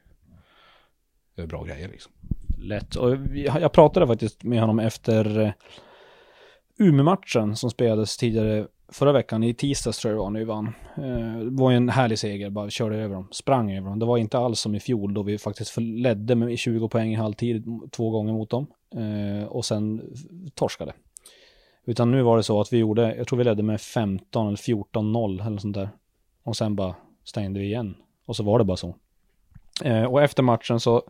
Det 1.37 1.43
är 1.43 1.47
bra 1.47 1.65
grejer 1.65 1.89
liksom. 1.89 2.13
Lätt. 2.59 2.97
Och 2.97 3.17
jag, 3.35 3.61
jag 3.61 3.73
pratade 3.73 4.07
faktiskt 4.07 4.43
med 4.43 4.61
honom 4.61 4.79
efter 4.79 5.41
eh, 5.41 5.53
Umeå-matchen 6.79 7.57
som 7.57 7.71
spelades 7.71 8.17
tidigare 8.17 8.67
förra 8.89 9.13
veckan. 9.13 9.43
I 9.43 9.55
tisdags 9.55 9.99
tror 9.99 10.13
jag 10.13 10.19
det 10.19 10.23
var 10.23 10.31
när 10.31 10.41
vi 10.41 10.45
vann. 10.45 10.67
Eh, 10.97 11.45
det 11.45 11.63
var 11.63 11.71
ju 11.71 11.77
en 11.77 11.89
härlig 11.89 12.19
seger, 12.19 12.51
bara 12.51 12.71
körde 12.71 12.97
över 12.97 13.15
dem. 13.15 13.29
Sprang 13.31 13.73
över 13.73 13.89
dem. 13.89 13.99
Det 13.99 14.07
var 14.07 14.19
inte 14.19 14.39
alls 14.39 14.61
som 14.61 14.75
i 14.75 14.81
fjol 14.81 15.15
då 15.15 15.23
vi 15.23 15.39
faktiskt 15.39 15.77
ledde 15.77 16.35
med 16.35 16.59
20 16.59 16.89
poäng 16.89 17.13
i 17.13 17.15
halvtid 17.15 17.65
två 17.91 18.11
gånger 18.11 18.33
mot 18.33 18.51
dem. 18.51 18.67
Eh, 18.95 19.49
och 19.49 19.65
sen 19.65 20.03
torskade. 20.55 20.93
Utan 21.85 22.11
nu 22.11 22.23
var 22.23 22.37
det 22.37 22.43
så 22.43 22.61
att 22.61 22.73
vi 22.73 22.79
gjorde, 22.79 23.17
jag 23.17 23.27
tror 23.27 23.39
vi 23.39 23.45
ledde 23.45 23.63
med 23.63 23.81
15 23.81 24.47
eller 24.47 24.57
14-0 24.57 25.41
eller 25.41 25.51
något 25.51 25.61
sånt 25.61 25.75
där. 25.75 25.89
Och 26.43 26.57
sen 26.57 26.77
bara 26.77 26.95
stängde 27.25 27.61
vi 27.61 27.67
igen. 27.67 27.95
Och 28.27 28.37
så 28.37 28.43
var 28.43 28.59
det 28.59 28.65
bara 28.65 28.77
så. 28.77 28.95
Eh, 29.85 30.05
och 30.05 30.23
efter 30.23 30.43
matchen 30.43 30.81
så 30.81 31.03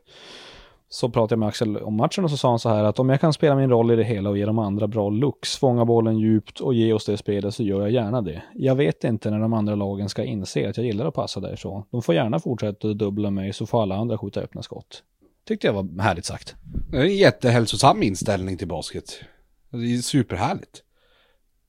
så 0.94 1.08
pratade 1.08 1.32
jag 1.32 1.38
med 1.38 1.48
Axel 1.48 1.76
om 1.76 1.96
matchen 1.96 2.24
och 2.24 2.30
så 2.30 2.36
sa 2.36 2.50
han 2.50 2.58
så 2.58 2.68
här 2.68 2.84
att 2.84 2.98
om 2.98 3.08
jag 3.08 3.20
kan 3.20 3.32
spela 3.32 3.56
min 3.56 3.70
roll 3.70 3.90
i 3.90 3.96
det 3.96 4.04
hela 4.04 4.30
och 4.30 4.38
ge 4.38 4.46
de 4.46 4.58
andra 4.58 4.86
bra 4.86 5.10
looks, 5.10 5.56
fånga 5.56 5.84
bollen 5.84 6.18
djupt 6.18 6.60
och 6.60 6.74
ge 6.74 6.92
oss 6.92 7.04
det 7.04 7.16
spelet 7.16 7.54
så 7.54 7.62
gör 7.62 7.80
jag 7.80 7.90
gärna 7.90 8.22
det. 8.22 8.42
Jag 8.54 8.74
vet 8.74 9.04
inte 9.04 9.30
när 9.30 9.38
de 9.38 9.52
andra 9.52 9.74
lagen 9.74 10.08
ska 10.08 10.24
inse 10.24 10.68
att 10.68 10.76
jag 10.76 10.86
gillar 10.86 11.06
att 11.06 11.14
passa 11.14 11.40
därifrån. 11.40 11.82
De 11.90 12.02
får 12.02 12.14
gärna 12.14 12.40
fortsätta 12.40 12.88
dubbla 12.88 13.30
mig 13.30 13.52
så 13.52 13.66
får 13.66 13.82
alla 13.82 13.96
andra 13.96 14.18
skjuta 14.18 14.40
öppna 14.40 14.62
skott. 14.62 15.02
Tyckte 15.44 15.66
jag 15.66 15.74
var 15.74 16.02
härligt 16.02 16.24
sagt. 16.24 16.54
Det 16.90 16.96
är 16.96 17.02
en 17.02 17.16
jättehälsosam 17.16 18.02
inställning 18.02 18.56
till 18.56 18.68
basket. 18.68 19.20
Det 19.70 19.94
är 19.94 19.98
superhärligt. 19.98 20.82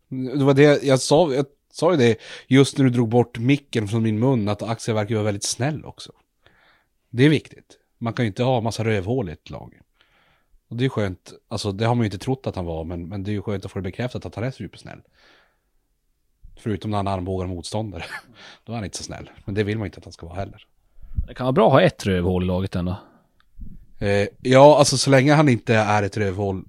Det 0.09 0.43
var 0.43 0.53
det 0.53 0.83
jag 0.83 0.99
sa, 0.99 1.33
jag 1.33 1.45
sa 1.71 1.91
ju 1.91 1.97
det 1.97 2.17
just 2.47 2.77
när 2.77 2.85
du 2.85 2.91
drog 2.91 3.09
bort 3.09 3.39
micken 3.39 3.87
från 3.87 4.03
min 4.03 4.19
mun, 4.19 4.49
att 4.49 4.63
Axel 4.63 4.95
verkar 4.95 5.15
vara 5.15 5.25
väldigt 5.25 5.43
snäll 5.43 5.85
också. 5.85 6.11
Det 7.09 7.25
är 7.25 7.29
viktigt. 7.29 7.79
Man 7.97 8.13
kan 8.13 8.25
ju 8.25 8.27
inte 8.27 8.43
ha 8.43 8.61
massa 8.61 8.83
rövhål 8.83 9.29
i 9.29 9.31
ett 9.31 9.49
lag. 9.49 9.79
Och 10.67 10.75
det 10.75 10.85
är 10.85 10.89
skönt, 10.89 11.33
alltså 11.47 11.71
det 11.71 11.85
har 11.85 11.95
man 11.95 12.03
ju 12.03 12.05
inte 12.05 12.17
trott 12.17 12.47
att 12.47 12.55
han 12.55 12.65
var, 12.65 12.83
men, 12.83 13.07
men 13.07 13.23
det 13.23 13.31
är 13.31 13.33
ju 13.33 13.41
skönt 13.41 13.65
att 13.65 13.71
få 13.71 13.79
det 13.79 13.83
bekräftat 13.83 14.25
att 14.25 14.35
han 14.35 14.43
är 14.43 14.51
supersnäll. 14.51 15.01
Förutom 16.57 16.91
när 16.91 16.97
han 16.97 17.07
armbågar 17.07 17.47
motståndare. 17.47 18.03
Då 18.65 18.71
är 18.71 18.75
han 18.75 18.85
inte 18.85 18.97
så 18.97 19.03
snäll. 19.03 19.29
Men 19.45 19.55
det 19.55 19.63
vill 19.63 19.77
man 19.77 19.85
inte 19.85 19.97
att 19.97 20.05
han 20.05 20.13
ska 20.13 20.25
vara 20.25 20.39
heller. 20.39 20.65
Det 21.27 21.33
kan 21.33 21.45
vara 21.45 21.53
bra 21.53 21.67
att 21.67 21.73
ha 21.73 21.81
ett 21.81 22.05
rövhål 22.05 22.43
i 22.43 22.47
laget 22.47 22.75
ändå. 22.75 22.97
Eh, 23.99 24.27
ja, 24.41 24.77
alltså 24.77 24.97
så 24.97 25.09
länge 25.09 25.33
han 25.33 25.49
inte 25.49 25.75
är 25.75 26.03
ett 26.03 26.17
rövhål 26.17 26.65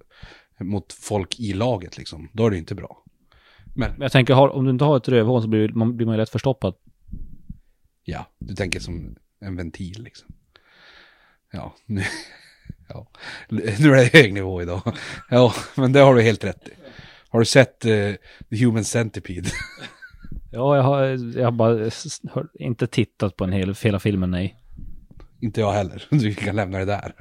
mot 0.59 0.93
folk 0.93 1.39
i 1.39 1.53
laget 1.53 1.97
liksom, 1.97 2.29
då 2.33 2.45
är 2.45 2.51
det 2.51 2.57
inte 2.57 2.75
bra. 2.75 3.03
Men, 3.75 3.91
Men 3.91 4.01
jag 4.01 4.11
tänker, 4.11 4.33
har, 4.33 4.49
om 4.49 4.65
du 4.65 4.71
inte 4.71 4.85
har 4.85 4.97
ett 4.97 5.07
rövhål 5.07 5.41
så 5.41 5.47
blir 5.47 5.69
man, 5.69 5.97
blir 5.97 6.05
man 6.05 6.15
ju 6.15 6.17
lätt 6.17 6.29
förstoppad. 6.29 6.73
ja, 8.03 8.25
du 8.39 8.55
tänker 8.55 8.79
som 8.79 9.15
en 9.39 9.55
ventil 9.55 10.03
liksom. 10.03 10.27
Ja, 11.51 11.75
nu, 11.85 12.01
ja. 12.89 13.07
nu 13.49 13.91
är 13.91 13.95
det 13.95 14.13
hög 14.19 14.33
nivå 14.33 14.61
idag. 14.61 14.81
Ja, 15.29 15.53
men 15.75 15.93
det 15.93 15.99
har 15.99 16.15
du 16.15 16.21
helt 16.21 16.43
rätt 16.43 16.67
i. 16.67 16.71
Har 17.29 17.39
du 17.39 17.45
sett 17.45 17.85
eh, 17.85 17.91
The 18.49 18.65
Human 18.65 18.83
Centipede? 18.83 19.49
Ja, 20.51 20.75
jag 20.75 20.83
har, 20.83 21.03
jag 21.37 21.43
har 21.45 21.51
bara 21.51 21.89
inte 22.53 22.87
tittat 22.87 23.35
på 23.35 23.43
en 23.43 23.51
hel, 23.51 23.75
hela 23.83 23.99
filmen, 23.99 24.31
nej. 24.31 24.55
inte 25.39 25.61
jag 25.61 25.71
heller. 25.71 26.03
Du 26.09 26.33
kan 26.35 26.55
lämna 26.55 26.77
det 26.77 26.85
där. 26.85 27.13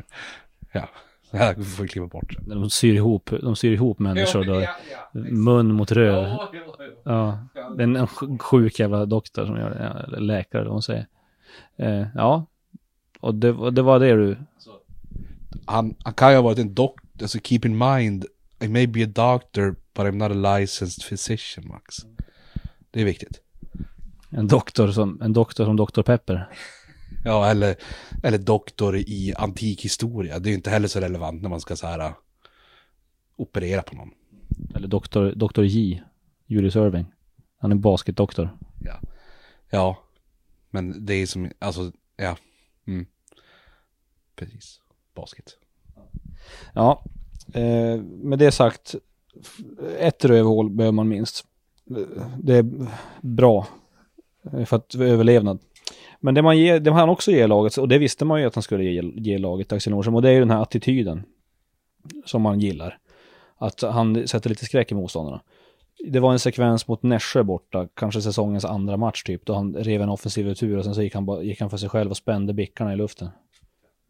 Ja, 0.72 0.88
det 1.30 1.38
här 1.38 1.54
får 1.54 1.82
vi 1.82 1.88
klippa 1.88 2.06
bort. 2.06 2.36
De 2.46 2.70
syr 2.70 2.94
ihop, 2.94 3.30
de 3.42 3.56
syr 3.56 3.72
ihop 3.72 3.98
människor 3.98 4.44
då. 4.44 4.66
Mun 5.20 5.72
mot 5.74 5.92
röv. 5.92 6.36
Ja, 7.04 7.38
det 7.76 7.82
är 7.82 7.84
en 7.84 7.96
en 7.96 8.06
sj- 8.06 8.38
sjuk 8.38 8.78
jävla 8.80 9.06
doktor 9.06 9.46
som 9.46 9.56
gör 9.56 9.70
det, 9.70 10.08
ja, 10.12 10.18
läkare 10.18 10.68
hon 10.68 10.82
säger. 10.82 11.06
Eh, 11.78 12.06
ja, 12.14 12.46
och 13.26 13.34
det, 13.34 13.70
det 13.70 13.82
var 13.82 14.00
det 14.00 14.16
du, 14.16 14.36
Han, 15.66 15.94
han 16.04 16.14
kan 16.14 16.30
ju 16.30 16.36
ha 16.36 16.42
varit 16.42 16.58
en 16.58 16.74
doktor, 16.74 17.08
alltså 17.22 17.38
keep 17.38 17.60
in 17.64 17.78
mind, 17.78 18.26
I 18.60 18.68
may 18.68 18.86
be 18.86 19.04
a 19.04 19.06
doctor, 19.06 19.76
but 19.94 20.06
I'm 20.06 20.12
not 20.12 20.30
a 20.30 20.58
licensed 20.58 21.08
physician, 21.08 21.68
Max. 21.68 21.96
Det 22.90 23.00
är 23.00 23.04
viktigt. 23.04 23.40
en 24.30 24.48
doktor 24.48 24.88
som, 24.88 25.22
en 25.22 25.32
doktor 25.32 25.64
som 25.64 25.76
Dr. 25.76 26.02
Pepper. 26.02 26.48
Ja, 27.24 27.50
eller, 27.50 27.76
eller 28.22 28.38
doktor 28.38 28.96
i 28.96 29.34
antik 29.36 29.84
historia. 29.84 30.38
Det 30.38 30.48
är 30.48 30.50
ju 30.50 30.56
inte 30.56 30.70
heller 30.70 30.88
så 30.88 31.00
relevant 31.00 31.42
när 31.42 31.48
man 31.48 31.60
ska 31.60 31.76
så 31.76 31.86
här 31.86 31.98
äh, 31.98 32.12
operera 33.36 33.82
på 33.82 33.96
någon. 33.96 34.10
Eller 34.74 34.88
doktor, 34.88 35.32
doktor 35.36 35.64
J, 35.64 36.02
Julius 36.46 36.76
Irving. 36.76 37.06
Han 37.58 37.72
är 37.72 37.76
basketdoktor. 37.76 38.58
Ja. 38.80 39.00
Ja, 39.70 39.98
men 40.70 41.06
det 41.06 41.14
är 41.14 41.26
som, 41.26 41.50
alltså, 41.58 41.92
ja. 42.16 42.36
Mm. 42.86 43.06
Precis. 44.36 44.80
Basket. 45.14 45.56
Ja, 46.74 47.02
eh, 47.54 48.00
med 48.02 48.38
det 48.38 48.50
sagt, 48.50 48.94
ett 49.98 50.24
rövhål 50.24 50.70
behöver 50.70 50.92
man 50.92 51.08
minst. 51.08 51.44
Det 52.38 52.56
är 52.56 52.88
bra 53.20 53.66
eh, 54.52 54.64
för 54.64 54.76
att 54.76 54.94
överlevnad. 54.94 55.58
Men 56.20 56.34
det 56.34 56.42
man 56.42 56.58
ger, 56.58 56.80
det 56.80 56.92
han 56.92 57.08
också 57.08 57.30
ger 57.30 57.48
laget, 57.48 57.78
och 57.78 57.88
det 57.88 57.98
visste 57.98 58.24
man 58.24 58.40
ju 58.40 58.46
att 58.46 58.54
han 58.54 58.62
skulle 58.62 58.84
ge, 58.84 59.02
ge 59.02 59.38
laget 59.38 59.72
Axel 59.72 59.90
Nordström, 59.90 60.14
och 60.14 60.22
det 60.22 60.28
är 60.28 60.32
ju 60.32 60.40
den 60.40 60.50
här 60.50 60.62
attityden 60.62 61.22
som 62.24 62.42
man 62.42 62.60
gillar. 62.60 62.98
Att 63.56 63.82
han 63.82 64.28
sätter 64.28 64.50
lite 64.50 64.64
skräck 64.64 64.92
i 64.92 64.94
motståndarna. 64.94 65.40
Det 66.06 66.20
var 66.20 66.32
en 66.32 66.38
sekvens 66.38 66.88
mot 66.88 67.02
Nässjö 67.02 67.42
borta, 67.42 67.88
kanske 67.94 68.22
säsongens 68.22 68.64
andra 68.64 68.96
match 68.96 69.22
typ, 69.22 69.46
då 69.46 69.54
han 69.54 69.74
rev 69.74 70.02
en 70.02 70.08
offensiv 70.08 70.46
retur 70.46 70.78
och 70.78 70.84
sen 70.84 70.94
så 70.94 71.02
gick 71.02 71.14
han, 71.14 71.44
gick 71.44 71.60
han 71.60 71.70
för 71.70 71.76
sig 71.76 71.88
själv 71.88 72.10
och 72.10 72.16
spände 72.16 72.52
bickarna 72.52 72.92
i 72.92 72.96
luften. 72.96 73.28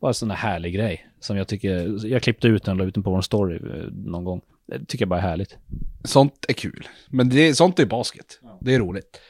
Bara 0.01 0.09
en 0.09 0.15
sån 0.15 0.29
där 0.29 0.37
härlig 0.37 0.75
grej. 0.75 1.09
Som 1.21 1.37
jag 1.37 1.49
tycker, 1.49 2.07
jag 2.07 2.23
klippte 2.23 2.49
ut 2.49 2.65
den 2.65 2.73
och 2.73 2.79
la 2.79 2.85
ut 2.85 2.95
den 2.95 3.03
på 3.03 3.11
vår 3.11 3.21
story 3.21 3.57
eh, 3.57 3.87
någon 3.93 4.25
gång. 4.25 4.41
Det 4.67 4.85
tycker 4.85 5.03
jag 5.03 5.09
bara 5.09 5.21
är 5.21 5.29
härligt. 5.29 5.59
Sånt 6.05 6.45
är 6.49 6.53
kul. 6.53 6.89
Men 7.09 7.29
det, 7.29 7.49
är- 7.49 7.53
sånt 7.55 7.79
är 7.79 7.87
basket. 7.87 8.41
Det 8.61 8.75
är 8.75 8.79
roligt. 8.79 9.21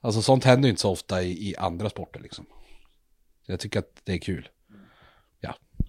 Alltså 0.00 0.22
sånt 0.22 0.44
händer 0.44 0.66
ju 0.66 0.70
inte 0.70 0.80
så 0.82 0.90
ofta 0.90 1.22
i, 1.22 1.48
i 1.50 1.56
andra 1.56 1.90
sporter 1.90 2.20
liksom. 2.20 2.44
Så 3.46 3.52
jag 3.52 3.60
tycker 3.60 3.78
att 3.78 4.00
det 4.04 4.12
är 4.12 4.18
kul. 4.18 4.48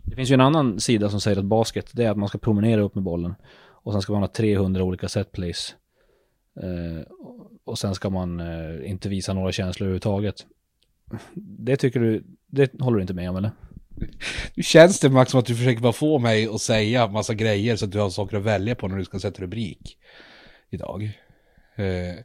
Det 0.04 0.16
finns 0.16 0.30
ju 0.32 0.34
en 0.34 0.42
annan 0.42 0.80
sida 0.80 1.10
som 1.10 1.22
säger 1.22 1.38
att 1.38 1.46
basket, 1.46 1.90
det 1.94 2.04
är 2.06 2.12
att 2.12 2.18
man 2.18 2.30
ska 2.30 2.38
promenera 2.38 2.82
upp 2.82 2.96
med 2.96 3.04
bollen. 3.04 3.36
Och 3.68 3.94
sen 3.94 4.02
ska 4.02 4.14
man 4.14 4.22
ha 4.22 4.28
300 4.28 4.84
olika 4.84 5.10
setplays. 5.10 5.76
Eh, 6.62 7.02
och 7.64 7.80
sen 7.80 7.96
ska 7.96 8.10
man 8.10 8.40
eh, 8.40 8.90
inte 8.90 9.10
visa 9.10 9.34
några 9.34 9.52
känslor 9.52 9.86
överhuvudtaget. 9.86 10.46
Det 11.34 11.78
tycker 11.78 12.00
du, 12.00 12.24
det 12.48 12.82
håller 12.82 12.96
du 12.98 13.02
inte 13.02 13.14
med 13.14 13.30
om 13.30 13.36
eller? 13.36 13.52
Nu 14.54 14.64
känns 14.64 15.00
det 15.00 15.10
Max 15.10 15.32
som 15.32 15.40
att 15.40 15.46
du 15.46 15.56
försöker 15.56 15.82
bara 15.82 15.94
få 15.94 16.20
mig 16.20 16.48
att 16.48 16.62
säga 16.62 17.08
massa 17.08 17.34
grejer 17.34 17.76
så 17.76 17.86
att 17.86 17.92
du 17.92 18.00
har 18.00 18.10
saker 18.10 18.38
att 18.38 18.44
välja 18.44 18.76
på 18.76 18.88
när 18.88 18.98
du 18.98 19.06
ska 19.06 19.20
sätta 19.20 19.44
rubrik 19.44 19.98
idag. 20.70 21.04
Eh, 21.76 22.16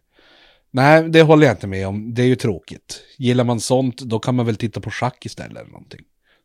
nej, 0.71 1.09
det 1.09 1.23
håller 1.23 1.47
jag 1.47 1.55
inte 1.55 1.67
med 1.67 1.89
om. 1.89 2.15
Det 2.15 2.23
är 2.23 2.27
ju 2.27 2.37
tråkigt. 2.37 3.03
Gillar 3.19 3.45
man 3.45 3.61
sånt, 3.61 3.99
då 3.99 4.19
kan 4.19 4.35
man 4.35 4.47
väl 4.47 4.57
titta 4.57 4.81
på 4.81 4.91
schack 4.91 5.27
istället 5.27 5.59
eller 5.59 5.71
någonting. 5.71 6.03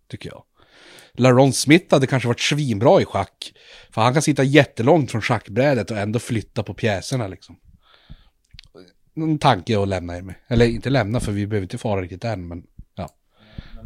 Tycker 0.07 0.29
jag. 0.29 0.43
LaRon 1.13 1.53
Smith 1.53 1.93
hade 1.93 2.07
kanske 2.07 2.27
varit 2.27 2.39
svinbra 2.39 3.01
i 3.01 3.05
schack. 3.05 3.53
För 3.91 4.01
han 4.01 4.13
kan 4.13 4.21
sitta 4.21 4.43
jättelångt 4.43 5.11
från 5.11 5.21
schackbrädet 5.21 5.91
och 5.91 5.97
ändå 5.97 6.19
flytta 6.19 6.63
på 6.63 6.73
pjäserna 6.73 7.27
liksom. 7.27 7.59
En 9.15 9.39
tanke 9.39 9.81
att 9.81 9.87
lämna 9.87 10.17
er 10.17 10.21
med. 10.21 10.35
Eller 10.47 10.65
inte 10.65 10.89
lämna 10.89 11.19
för 11.19 11.31
vi 11.31 11.47
behöver 11.47 11.65
inte 11.65 11.77
fara 11.77 12.01
riktigt 12.01 12.23
än 12.23 12.47
men 12.47 12.63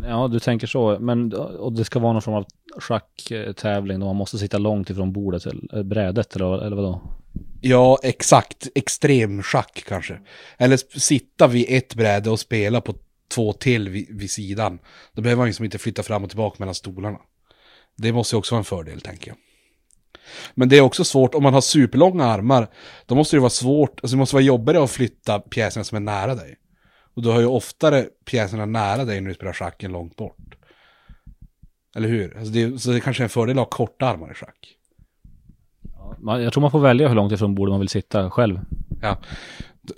ja. 0.08 0.28
Du 0.28 0.40
tänker 0.40 0.68
så. 0.68 0.98
Men 1.00 1.34
och 1.34 1.74
det 1.74 1.86
ska 1.86 2.00
vara 2.00 2.14
någon 2.14 2.22
form 2.22 2.36
av 2.36 2.46
schacktävling 2.80 4.00
då 4.00 4.06
man 4.06 4.16
måste 4.16 4.38
sitta 4.38 4.58
långt 4.58 4.90
ifrån 4.90 5.14
bordet 5.14 5.46
eller 5.46 5.78
eh, 5.78 5.84
brädet 5.84 6.36
eller, 6.36 6.66
eller 6.66 6.76
vadå? 6.76 7.02
Ja, 7.62 8.00
exakt. 8.04 8.68
Extremschack 8.76 9.84
kanske. 9.88 10.20
Eller 10.58 11.00
sitta 11.00 11.48
vid 11.48 11.66
ett 11.70 11.96
bräde 11.96 12.30
och 12.30 12.40
spela 12.40 12.82
på 12.82 12.94
två 13.36 13.54
till 13.54 13.90
vid, 13.90 14.08
vid 14.20 14.32
sidan. 14.32 14.80
Då 15.14 15.22
behöver 15.22 15.38
man 15.38 15.48
liksom 15.48 15.66
inte 15.66 15.78
flytta 15.78 16.04
fram 16.04 16.24
och 16.24 16.30
tillbaka 16.30 16.56
mellan 16.60 16.76
stolarna. 16.76 17.20
Det 17.98 18.14
måste 18.14 18.36
ju 18.36 18.38
också 18.38 18.56
vara 18.56 18.60
en 18.60 18.66
fördel, 18.66 19.02
tänker 19.02 19.28
jag. 19.28 19.38
Men 20.54 20.70
det 20.70 20.78
är 20.78 20.82
också 20.82 21.04
svårt, 21.04 21.36
om 21.36 21.44
man 21.44 21.54
har 21.54 21.62
superlånga 21.62 22.26
armar, 22.26 22.68
då 23.06 23.16
måste 23.16 23.36
det 23.36 23.40
vara 23.40 23.50
svårt, 23.50 24.00
alltså 24.04 24.16
det 24.16 24.20
måste 24.20 24.36
vara 24.36 24.44
jobbigare 24.44 24.84
att 24.84 24.92
flytta 24.92 25.40
pjäserna 25.40 25.84
som 25.84 25.96
är 25.96 26.00
nära 26.00 26.36
dig. 26.36 26.56
Och 27.14 27.22
du 27.22 27.30
har 27.30 27.40
ju 27.40 27.46
oftare 27.46 28.08
pjäserna 28.26 28.66
nära 28.66 29.06
dig 29.06 29.22
när 29.22 29.28
du 29.30 29.36
spelar 29.36 29.54
schack 29.54 29.84
än 29.84 29.92
långt 29.92 30.16
bort. 30.16 30.56
Eller 31.96 32.10
hur? 32.10 32.38
Alltså 32.38 32.54
det, 32.54 32.80
så 32.80 32.92
det 32.92 33.00
kanske 33.00 33.24
är 33.24 33.26
en 33.26 33.30
fördel 33.30 33.60
att 33.60 33.66
ha 33.66 33.78
korta 33.78 34.06
armar 34.06 34.32
i 34.32 34.34
schack. 34.34 34.78
Jag 36.26 36.54
tror 36.54 36.62
man 36.62 36.72
får 36.72 36.80
välja 36.80 37.08
hur 37.08 37.16
långt 37.16 37.32
ifrån 37.32 37.56
bordet 37.56 37.72
man 37.72 37.80
vill 37.80 37.90
sitta 37.90 38.30
själv. 38.30 38.60
Ja. 39.02 39.18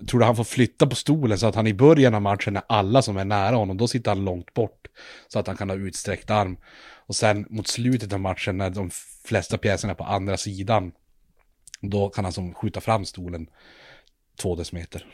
Tror 0.08 0.20
du 0.20 0.26
han 0.26 0.36
får 0.36 0.44
flytta 0.44 0.88
på 0.88 0.96
stolen 0.96 1.40
så 1.40 1.48
att 1.48 1.56
han 1.56 1.68
i 1.68 1.74
början 1.74 2.16
av 2.16 2.22
matchen 2.22 2.56
är 2.56 2.64
alla 2.68 3.02
som 3.02 3.18
är 3.18 3.26
nära 3.26 3.56
honom, 3.56 3.78
då 3.78 3.88
sitter 3.88 4.12
han 4.12 4.26
långt 4.26 4.54
bort. 4.54 4.88
Så 5.28 5.40
att 5.40 5.48
han 5.48 5.58
kan 5.58 5.70
ha 5.70 5.78
utsträckt 5.78 6.32
arm. 6.32 6.58
Och 7.08 7.16
sen 7.16 7.46
mot 7.50 7.68
slutet 7.68 8.14
av 8.14 8.20
matchen 8.20 8.58
när 8.58 8.70
de 8.70 8.90
flesta 9.26 9.58
pjäserna 9.58 9.92
är 9.92 9.98
på 9.98 10.04
andra 10.04 10.38
sidan, 10.38 10.92
då 11.82 12.10
kan 12.10 12.24
han 12.24 12.34
som 12.34 12.54
skjuta 12.54 12.82
fram 12.82 13.06
stolen 13.06 13.50
två 14.42 14.56
decimeter. 14.56 15.06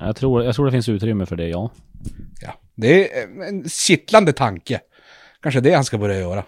Jag 0.00 0.16
tror, 0.16 0.44
jag 0.44 0.54
tror 0.54 0.66
det 0.66 0.72
finns 0.72 0.88
utrymme 0.88 1.26
för 1.26 1.36
det, 1.36 1.48
ja. 1.48 1.70
Ja, 2.40 2.54
det 2.74 3.18
är 3.18 3.42
en 3.48 3.68
kittlande 3.68 4.32
tanke. 4.32 4.80
Kanske 5.40 5.60
det 5.60 5.74
han 5.74 5.84
ska 5.84 5.98
börja 5.98 6.18
göra. 6.18 6.44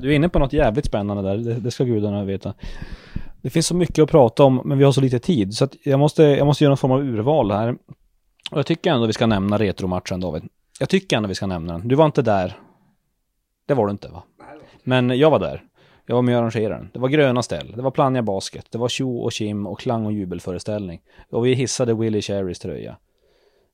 Du 0.00 0.10
är 0.10 0.16
inne 0.16 0.28
på 0.28 0.38
något 0.38 0.52
jävligt 0.52 0.86
spännande 0.86 1.22
där, 1.22 1.36
det, 1.36 1.54
det 1.54 1.70
ska 1.70 1.84
gudarna 1.84 2.24
veta. 2.24 2.54
Det 3.42 3.50
finns 3.50 3.66
så 3.66 3.74
mycket 3.76 4.02
att 4.02 4.10
prata 4.10 4.44
om, 4.44 4.62
men 4.64 4.78
vi 4.78 4.84
har 4.84 4.92
så 4.92 5.00
lite 5.00 5.18
tid. 5.18 5.54
Så 5.54 5.68
jag, 5.82 5.98
måste, 5.98 6.22
jag 6.22 6.46
måste 6.46 6.64
göra 6.64 6.70
någon 6.70 6.78
form 6.78 6.92
av 6.92 7.00
urval 7.00 7.50
här. 7.50 7.76
Och 8.50 8.58
jag 8.58 8.66
tycker 8.66 8.92
ändå 8.92 9.06
vi 9.06 9.12
ska 9.12 9.26
nämna 9.26 9.58
retromatchen, 9.58 10.20
David. 10.20 10.42
Jag 10.78 10.88
tycker 10.88 11.16
ändå 11.16 11.28
vi 11.28 11.34
ska 11.34 11.46
nämna 11.46 11.72
den. 11.72 11.88
Du 11.88 11.94
var 11.94 12.06
inte 12.06 12.22
där. 12.22 12.58
Det 13.66 13.74
var 13.74 13.86
du 13.86 13.90
inte, 13.90 14.08
va? 14.08 14.22
Men 14.84 15.18
jag 15.18 15.30
var 15.30 15.38
där. 15.38 15.64
Jag 16.06 16.14
var 16.14 16.22
med 16.22 16.34
och 16.34 16.40
arrangerade 16.40 16.74
den. 16.74 16.90
Det 16.92 16.98
var 16.98 17.08
gröna 17.08 17.42
ställ, 17.42 17.72
det 17.76 17.82
var 17.82 17.90
Plannja 17.90 18.22
Basket, 18.22 18.66
det 18.70 18.78
var 18.78 18.88
Tjo 18.88 19.18
och 19.18 19.32
Kim 19.32 19.66
och 19.66 19.80
klang 19.80 20.06
och 20.06 20.12
jubelföreställning. 20.12 21.00
Och 21.30 21.46
vi 21.46 21.54
hissade 21.54 21.94
Willie 21.94 22.22
Cherrys 22.22 22.58
tröja. 22.58 22.96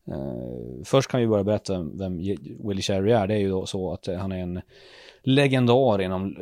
Uh, 0.08 0.84
först 0.84 1.10
kan 1.10 1.20
vi 1.20 1.26
börja 1.26 1.44
berätta 1.44 1.82
vem 1.82 2.16
Willie 2.68 2.82
Cherry 2.82 3.12
är. 3.12 3.26
Det 3.26 3.34
är 3.34 3.38
ju 3.38 3.50
då 3.50 3.66
så 3.66 3.92
att 3.92 4.08
eh, 4.08 4.16
han 4.16 4.32
är 4.32 4.38
en 4.38 4.60
legendar 5.22 6.02
inom 6.02 6.36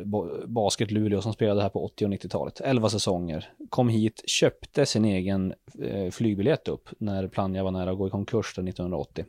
basket 0.45 0.91
Luleå 0.91 1.21
som 1.21 1.33
spelade 1.33 1.61
här 1.61 1.69
på 1.69 1.85
80 1.85 2.05
och 2.05 2.11
90-talet. 2.11 2.61
11 2.61 2.89
säsonger. 2.89 3.53
Kom 3.69 3.89
hit, 3.89 4.23
köpte 4.25 4.85
sin 4.85 5.05
egen 5.05 5.53
eh, 5.83 6.11
flygbiljett 6.11 6.67
upp 6.67 6.89
när 6.97 7.27
Plannja 7.27 7.63
var 7.63 7.71
nära 7.71 7.91
att 7.91 7.97
gå 7.97 8.07
i 8.07 8.09
konkurs 8.09 8.45
1980. 8.45 9.25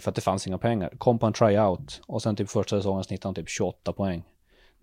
För 0.00 0.08
att 0.08 0.14
det 0.14 0.20
fanns 0.20 0.46
inga 0.46 0.58
pengar. 0.58 0.92
Kom 0.98 1.18
på 1.18 1.26
en 1.26 1.32
tryout 1.32 2.00
och 2.06 2.22
sen 2.22 2.36
typ 2.36 2.50
första 2.50 2.76
säsongen 2.76 3.04
snittade 3.04 3.28
han 3.28 3.34
typ 3.34 3.48
28 3.48 3.92
poäng. 3.92 4.22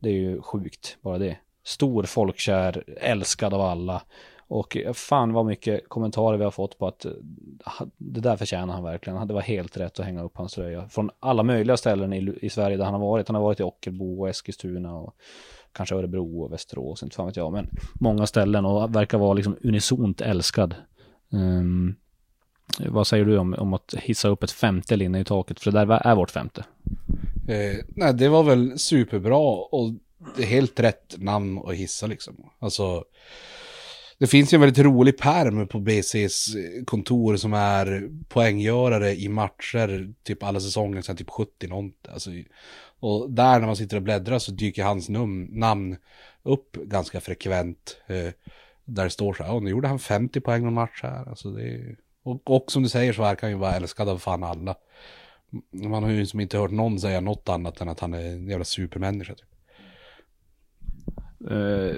Det 0.03 0.09
är 0.09 0.13
ju 0.13 0.41
sjukt, 0.41 0.97
bara 1.01 1.17
det. 1.17 1.37
Stor, 1.63 2.03
folkkär, 2.03 2.83
älskad 2.97 3.53
av 3.53 3.61
alla. 3.61 4.01
Och 4.47 4.77
eh, 4.77 4.93
fan 4.93 5.33
vad 5.33 5.45
mycket 5.45 5.89
kommentarer 5.89 6.37
vi 6.37 6.43
har 6.43 6.51
fått 6.51 6.77
på 6.77 6.87
att 6.87 7.05
eh, 7.05 7.11
det 7.97 8.21
där 8.21 8.35
förtjänar 8.35 8.73
han 8.73 8.83
verkligen. 8.83 9.27
Det 9.27 9.33
var 9.33 9.41
helt 9.41 9.77
rätt 9.77 9.99
att 9.99 10.05
hänga 10.05 10.23
upp 10.23 10.37
hans 10.37 10.53
tröja. 10.53 10.87
Från 10.89 11.09
alla 11.19 11.43
möjliga 11.43 11.77
ställen 11.77 12.13
i, 12.13 12.37
i 12.41 12.49
Sverige 12.49 12.77
där 12.77 12.85
han 12.85 12.93
har 12.93 13.01
varit. 13.01 13.27
Han 13.27 13.35
har 13.35 13.43
varit 13.43 13.59
i 13.59 13.63
Ockelbo 13.63 14.21
och 14.21 14.29
Eskilstuna 14.29 14.95
och 14.95 15.15
kanske 15.71 15.95
Örebro 15.95 16.41
och 16.41 16.53
Västerås, 16.53 17.03
inte 17.03 17.15
fan 17.15 17.25
vet 17.25 17.37
jag. 17.37 17.51
Men 17.51 17.69
många 17.93 18.27
ställen 18.27 18.65
och 18.65 18.95
verkar 18.95 19.17
vara 19.17 19.33
liksom 19.33 19.57
unisont 19.61 20.21
älskad. 20.21 20.75
Um, 21.31 21.95
vad 22.89 23.07
säger 23.07 23.25
du 23.25 23.37
om, 23.37 23.53
om 23.53 23.73
att 23.73 23.93
hissa 23.97 24.27
upp 24.27 24.43
ett 24.43 24.51
femte 24.51 24.95
linne 24.95 25.19
i 25.19 25.23
taket? 25.23 25.59
För 25.59 25.71
det 25.71 25.85
där 25.85 26.07
är 26.07 26.15
vårt 26.15 26.31
femte. 26.31 26.63
Eh, 27.47 27.75
nej, 27.87 28.13
det 28.13 28.29
var 28.29 28.43
väl 28.43 28.79
superbra 28.79 29.37
och 29.71 29.93
det 30.35 30.43
är 30.43 30.47
helt 30.47 30.79
rätt 30.79 31.15
namn 31.17 31.59
att 31.65 31.75
hissa 31.75 32.07
liksom. 32.07 32.49
Alltså, 32.59 33.03
det 34.17 34.27
finns 34.27 34.53
ju 34.53 34.55
en 34.55 34.61
väldigt 34.61 34.85
rolig 34.85 35.17
perm 35.17 35.67
på 35.67 35.79
BCs 35.79 36.47
kontor 36.85 37.35
som 37.35 37.53
är 37.53 38.09
poänggörare 38.27 39.15
i 39.15 39.29
matcher, 39.29 40.13
typ 40.23 40.43
alla 40.43 40.59
säsonger 40.59 41.01
sedan 41.01 41.15
typ 41.15 41.29
70 41.29 41.67
någonting. 41.67 42.13
Alltså, 42.13 42.31
och 42.99 43.31
där 43.31 43.59
när 43.59 43.67
man 43.67 43.75
sitter 43.75 43.97
och 43.97 44.03
bläddrar 44.03 44.39
så 44.39 44.51
dyker 44.51 44.83
hans 44.83 45.09
num 45.09 45.43
namn 45.43 45.97
upp 46.43 46.75
ganska 46.75 47.21
frekvent. 47.21 47.97
Eh, 48.07 48.29
där 48.85 49.03
det 49.03 49.09
står 49.09 49.33
så 49.33 49.43
här, 49.43 49.59
nu 49.59 49.69
gjorde 49.69 49.87
han 49.87 49.99
50 49.99 50.41
poäng 50.41 50.63
någon 50.63 50.73
match 50.73 50.99
här. 51.03 51.29
Alltså 51.29 51.51
det 51.51 51.95
och, 52.23 52.41
och 52.51 52.71
som 52.71 52.83
du 52.83 52.89
säger 52.89 53.13
så 53.13 53.21
verkar 53.21 53.41
han 53.47 53.51
ju 53.51 53.57
vara 53.57 53.75
älskad 53.75 54.09
av 54.09 54.17
fan 54.17 54.43
alla. 54.43 54.75
Man 55.71 56.03
har 56.03 56.11
ju 56.11 56.19
liksom 56.19 56.39
inte 56.39 56.57
hört 56.57 56.71
någon 56.71 56.99
säga 56.99 57.21
något 57.21 57.49
annat 57.49 57.81
än 57.81 57.89
att 57.89 57.99
han 57.99 58.13
är 58.13 58.19
en 58.19 58.47
jävla 58.47 58.65
supermänniska. 58.65 59.33
Typ. 59.33 59.47
Uh, 61.51 61.95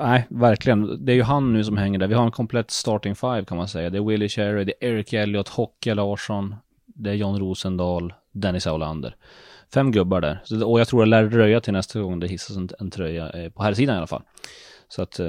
nej, 0.00 0.26
verkligen. 0.30 1.04
Det 1.04 1.12
är 1.12 1.16
ju 1.16 1.22
han 1.22 1.52
nu 1.52 1.64
som 1.64 1.76
hänger 1.76 1.98
där. 1.98 2.06
Vi 2.06 2.14
har 2.14 2.24
en 2.24 2.30
komplett 2.30 2.70
starting 2.70 3.14
five 3.14 3.44
kan 3.44 3.56
man 3.56 3.68
säga. 3.68 3.90
Det 3.90 3.98
är 3.98 4.02
Willie 4.02 4.28
Cherry, 4.28 4.64
det 4.64 4.74
är 4.80 4.88
Eric 4.88 5.12
Elliott, 5.12 5.48
Hocke 5.48 5.94
Larsson, 5.94 6.54
det 6.86 7.10
är 7.10 7.14
John 7.14 7.38
Rosendahl, 7.38 8.12
Dennis 8.32 8.66
Aulander. 8.66 9.16
Fem 9.74 9.92
gubbar 9.92 10.20
där. 10.20 10.64
Och 10.64 10.80
jag 10.80 10.88
tror 10.88 11.00
det 11.00 11.10
lär 11.10 11.24
dröja 11.24 11.60
till 11.60 11.72
nästa 11.72 12.00
gång 12.00 12.20
det 12.20 12.26
hissas 12.26 12.56
en, 12.56 12.68
en 12.78 12.90
tröja, 12.90 13.30
eh, 13.30 13.50
på 13.50 13.62
här 13.62 13.74
sidan 13.74 13.94
i 13.94 13.98
alla 13.98 14.06
fall. 14.06 14.22
Så 14.88 15.02
att, 15.02 15.20
eh, 15.20 15.26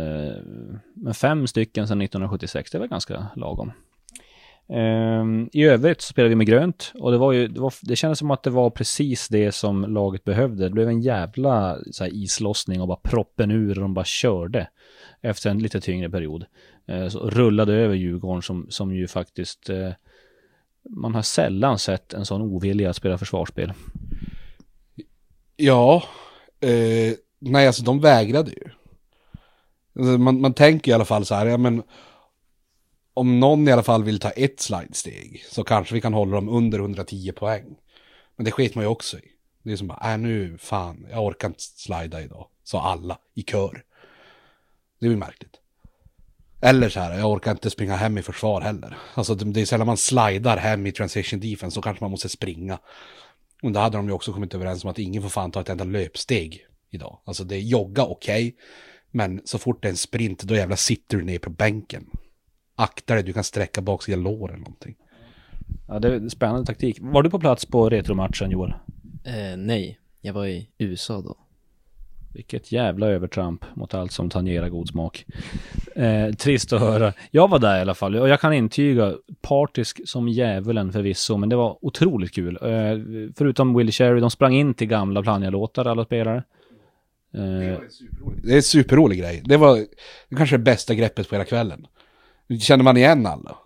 men 0.93 1.13
fem 1.13 1.47
stycken 1.47 1.87
sedan 1.87 2.01
1976, 2.01 2.71
det 2.71 2.77
är 2.77 2.79
väl 2.79 2.89
ganska 2.89 3.27
lagom. 3.35 3.71
Um, 4.71 5.49
I 5.53 5.63
övrigt 5.63 6.01
så 6.01 6.07
spelade 6.07 6.29
vi 6.29 6.35
med 6.35 6.47
grönt 6.47 6.91
och 6.95 7.11
det 7.11 7.17
var 7.17 7.31
ju, 7.31 7.47
det, 7.47 7.59
var, 7.59 7.73
det 7.81 7.95
kändes 7.95 8.19
som 8.19 8.31
att 8.31 8.43
det 8.43 8.49
var 8.49 8.69
precis 8.69 9.27
det 9.27 9.51
som 9.51 9.93
laget 9.93 10.23
behövde. 10.23 10.63
Det 10.63 10.69
blev 10.69 10.89
en 10.89 11.01
jävla 11.01 11.77
så 11.91 12.03
här, 12.03 12.11
islossning 12.13 12.81
och 12.81 12.87
bara 12.87 12.99
proppen 13.03 13.51
ur 13.51 13.77
och 13.77 13.81
de 13.81 13.93
bara 13.93 14.05
körde 14.05 14.67
efter 15.21 15.49
en 15.49 15.59
lite 15.59 15.81
tyngre 15.81 16.09
period. 16.09 16.45
Uh, 16.91 17.07
så 17.07 17.29
rullade 17.29 17.73
över 17.73 17.95
Djurgården 17.95 18.41
som, 18.41 18.67
som 18.69 18.95
ju 18.95 19.07
faktiskt 19.07 19.69
uh, 19.69 19.91
man 20.89 21.15
har 21.15 21.21
sällan 21.21 21.79
sett 21.79 22.13
en 22.13 22.25
sån 22.25 22.41
ovilja 22.41 22.89
att 22.89 22.95
spela 22.95 23.17
försvarsspel. 23.17 23.73
Ja, 25.55 26.03
eh, 26.59 27.13
nej 27.39 27.67
alltså 27.67 27.83
de 27.83 27.99
vägrade 27.99 28.51
ju. 28.51 28.69
Alltså, 29.99 30.17
man, 30.17 30.41
man 30.41 30.53
tänker 30.53 30.91
i 30.91 30.93
alla 30.93 31.05
fall 31.05 31.25
så 31.25 31.35
här, 31.35 31.45
ja 31.45 31.57
men 31.57 31.83
om 33.19 33.39
någon 33.39 33.67
i 33.67 33.71
alla 33.71 33.83
fall 33.83 34.03
vill 34.03 34.19
ta 34.19 34.29
ett 34.29 34.59
slidesteg 34.59 35.45
så 35.49 35.63
kanske 35.63 35.93
vi 35.93 36.01
kan 36.01 36.13
hålla 36.13 36.35
dem 36.35 36.49
under 36.49 36.79
110 36.79 37.31
poäng. 37.31 37.65
Men 38.35 38.45
det 38.45 38.51
sket 38.51 38.75
man 38.75 38.83
ju 38.83 38.87
också 38.87 39.17
i. 39.17 39.23
Det 39.63 39.71
är 39.71 39.75
som 39.75 39.87
bara, 39.87 40.13
äh 40.13 40.17
nu 40.17 40.57
fan, 40.57 41.07
jag 41.11 41.25
orkar 41.25 41.47
inte 41.47 41.61
slida 41.61 42.21
idag. 42.21 42.47
Sa 42.63 42.81
alla 42.81 43.17
i 43.35 43.43
kör. 43.43 43.83
Det 44.99 45.05
är 45.05 45.09
ju 45.09 45.17
märkligt. 45.17 45.55
Eller 46.61 46.89
så 46.89 46.99
här, 46.99 47.19
jag 47.19 47.31
orkar 47.31 47.51
inte 47.51 47.69
springa 47.69 47.95
hem 47.95 48.17
i 48.17 48.21
försvar 48.21 48.61
heller. 48.61 48.97
Alltså 49.13 49.35
det 49.35 49.61
är 49.61 49.65
sällan 49.65 49.87
man 49.87 49.97
slidar 49.97 50.57
hem 50.57 50.85
i 50.85 50.91
transition 50.91 51.39
defense, 51.39 51.75
så 51.75 51.81
kanske 51.81 52.03
man 52.03 52.11
måste 52.11 52.29
springa. 52.29 52.79
Och 53.63 53.71
då 53.71 53.79
hade 53.79 53.97
de 53.97 54.07
ju 54.07 54.13
också 54.13 54.33
kommit 54.33 54.55
överens 54.55 54.83
om 54.83 54.89
att 54.89 54.99
ingen 54.99 55.21
får 55.21 55.29
fan 55.29 55.51
ta 55.51 55.61
ett 55.61 55.69
enda 55.69 55.83
löpsteg 55.83 56.65
idag. 56.91 57.19
Alltså 57.25 57.43
det 57.43 57.55
är 57.55 57.59
jogga 57.59 58.03
okej, 58.03 58.47
okay, 58.47 58.59
men 59.11 59.41
så 59.45 59.57
fort 59.57 59.81
det 59.81 59.87
är 59.87 59.91
en 59.91 59.97
sprint 59.97 60.43
då 60.43 60.55
jävla 60.55 60.75
sitter 60.75 61.17
du 61.17 61.23
ner 61.23 61.39
på 61.39 61.49
bänken 61.49 62.05
akta 62.79 63.13
dig, 63.13 63.23
du 63.23 63.33
kan 63.33 63.43
sträcka 63.43 63.81
baksidan 63.81 64.23
lår 64.23 64.49
eller 64.49 64.59
någonting. 64.59 64.95
Ja, 65.87 65.99
det 65.99 66.07
är 66.07 66.13
en 66.13 66.29
spännande 66.29 66.65
taktik. 66.65 66.97
Var 67.01 67.23
du 67.23 67.29
på 67.29 67.39
plats 67.39 67.65
på 67.65 67.89
retromatchen 67.89 68.51
Joel? 68.51 68.73
Eh, 69.23 69.57
nej, 69.57 69.99
jag 70.21 70.33
var 70.33 70.45
i 70.45 70.69
USA 70.77 71.21
då. 71.21 71.37
Vilket 72.33 72.71
jävla 72.71 73.07
övertramp 73.07 73.65
mot 73.75 73.93
allt 73.93 74.11
som 74.11 74.29
tangerar 74.29 74.69
god 74.69 74.87
smak. 74.89 75.25
Eh, 75.95 76.31
trist 76.33 76.73
att 76.73 76.79
höra. 76.79 77.13
Jag 77.31 77.47
var 77.47 77.59
där 77.59 77.77
i 77.77 77.81
alla 77.81 77.93
fall 77.95 78.15
och 78.15 78.29
jag 78.29 78.39
kan 78.41 78.53
intyga, 78.53 79.13
partisk 79.41 80.01
som 80.05 80.27
djävulen 80.29 80.91
förvisso, 80.91 81.37
men 81.37 81.49
det 81.49 81.55
var 81.55 81.85
otroligt 81.85 82.33
kul. 82.33 82.57
Eh, 82.61 83.29
förutom 83.37 83.77
Willie 83.77 83.91
Cherry, 83.91 84.19
de 84.19 84.31
sprang 84.31 84.53
in 84.53 84.73
till 84.73 84.87
gamla 84.87 85.21
Plannja-låtar 85.23 85.85
alla 85.85 86.05
spelare. 86.05 86.43
Eh, 87.33 87.79
Det 88.43 88.51
är 88.51 88.55
en 88.55 88.63
superrolig 88.63 89.19
grej. 89.19 89.41
Det 89.45 89.57
var 89.57 89.85
kanske 90.37 90.57
det 90.57 90.63
bästa 90.63 90.95
greppet 90.95 91.29
på 91.29 91.35
hela 91.35 91.45
kvällen. 91.45 91.87
Kände 92.59 92.83
man 92.83 92.97
igen 92.97 93.25
alla? 93.25 93.57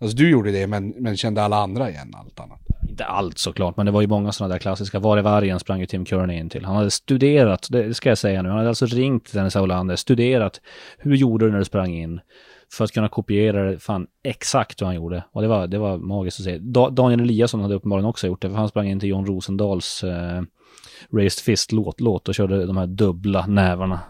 Alltså 0.00 0.16
du 0.16 0.30
gjorde 0.30 0.52
det, 0.52 0.66
men, 0.66 0.88
men 0.88 1.16
kände 1.16 1.42
alla 1.42 1.56
andra 1.56 1.90
igen 1.90 2.14
allt 2.14 2.40
annat? 2.40 2.62
inte 2.92 3.04
allt 3.04 3.38
såklart, 3.38 3.76
men 3.76 3.86
det 3.86 3.92
var 3.92 4.00
ju 4.00 4.06
många 4.06 4.32
sådana 4.32 4.54
där 4.54 4.58
klassiska. 4.58 4.98
Var 4.98 5.18
är 5.18 5.22
vargen 5.22 5.60
sprang 5.60 5.80
ju 5.80 5.86
Tim 5.86 6.06
Kearney 6.06 6.38
in 6.38 6.48
till. 6.48 6.64
Han 6.64 6.76
hade 6.76 6.90
studerat, 6.90 7.66
det 7.70 7.94
ska 7.94 8.08
jag 8.08 8.18
säga 8.18 8.42
nu, 8.42 8.48
han 8.48 8.58
hade 8.58 8.68
alltså 8.68 8.86
ringt 8.86 9.32
Dennis 9.32 9.56
Aulander, 9.56 9.96
studerat 9.96 10.60
hur 10.98 11.14
gjorde 11.14 11.46
du 11.46 11.50
när 11.50 11.58
du 11.58 11.64
sprang 11.64 11.94
in? 11.94 12.20
För 12.72 12.84
att 12.84 12.92
kunna 12.92 13.08
kopiera 13.08 13.70
det, 13.70 13.78
fan 13.78 14.06
exakt 14.24 14.80
hur 14.80 14.86
han 14.86 14.94
gjorde. 14.94 15.24
Och 15.32 15.42
det 15.42 15.48
var, 15.48 15.66
det 15.66 15.78
var 15.78 15.98
magiskt 15.98 16.40
att 16.40 16.44
se. 16.44 16.58
Da, 16.58 16.90
Daniel 16.90 17.20
Eliasson 17.20 17.60
hade 17.60 17.74
uppenbarligen 17.74 18.08
också 18.08 18.26
gjort 18.26 18.42
det, 18.42 18.50
för 18.50 18.56
han 18.56 18.68
sprang 18.68 18.88
in 18.88 19.00
till 19.00 19.08
John 19.08 19.26
Rosendals 19.26 20.04
eh, 20.04 20.42
Raised 21.12 21.44
Fist-låt 21.44 22.00
låt 22.00 22.28
och 22.28 22.34
körde 22.34 22.66
de 22.66 22.76
här 22.76 22.86
dubbla 22.86 23.46
nävarna. 23.46 24.00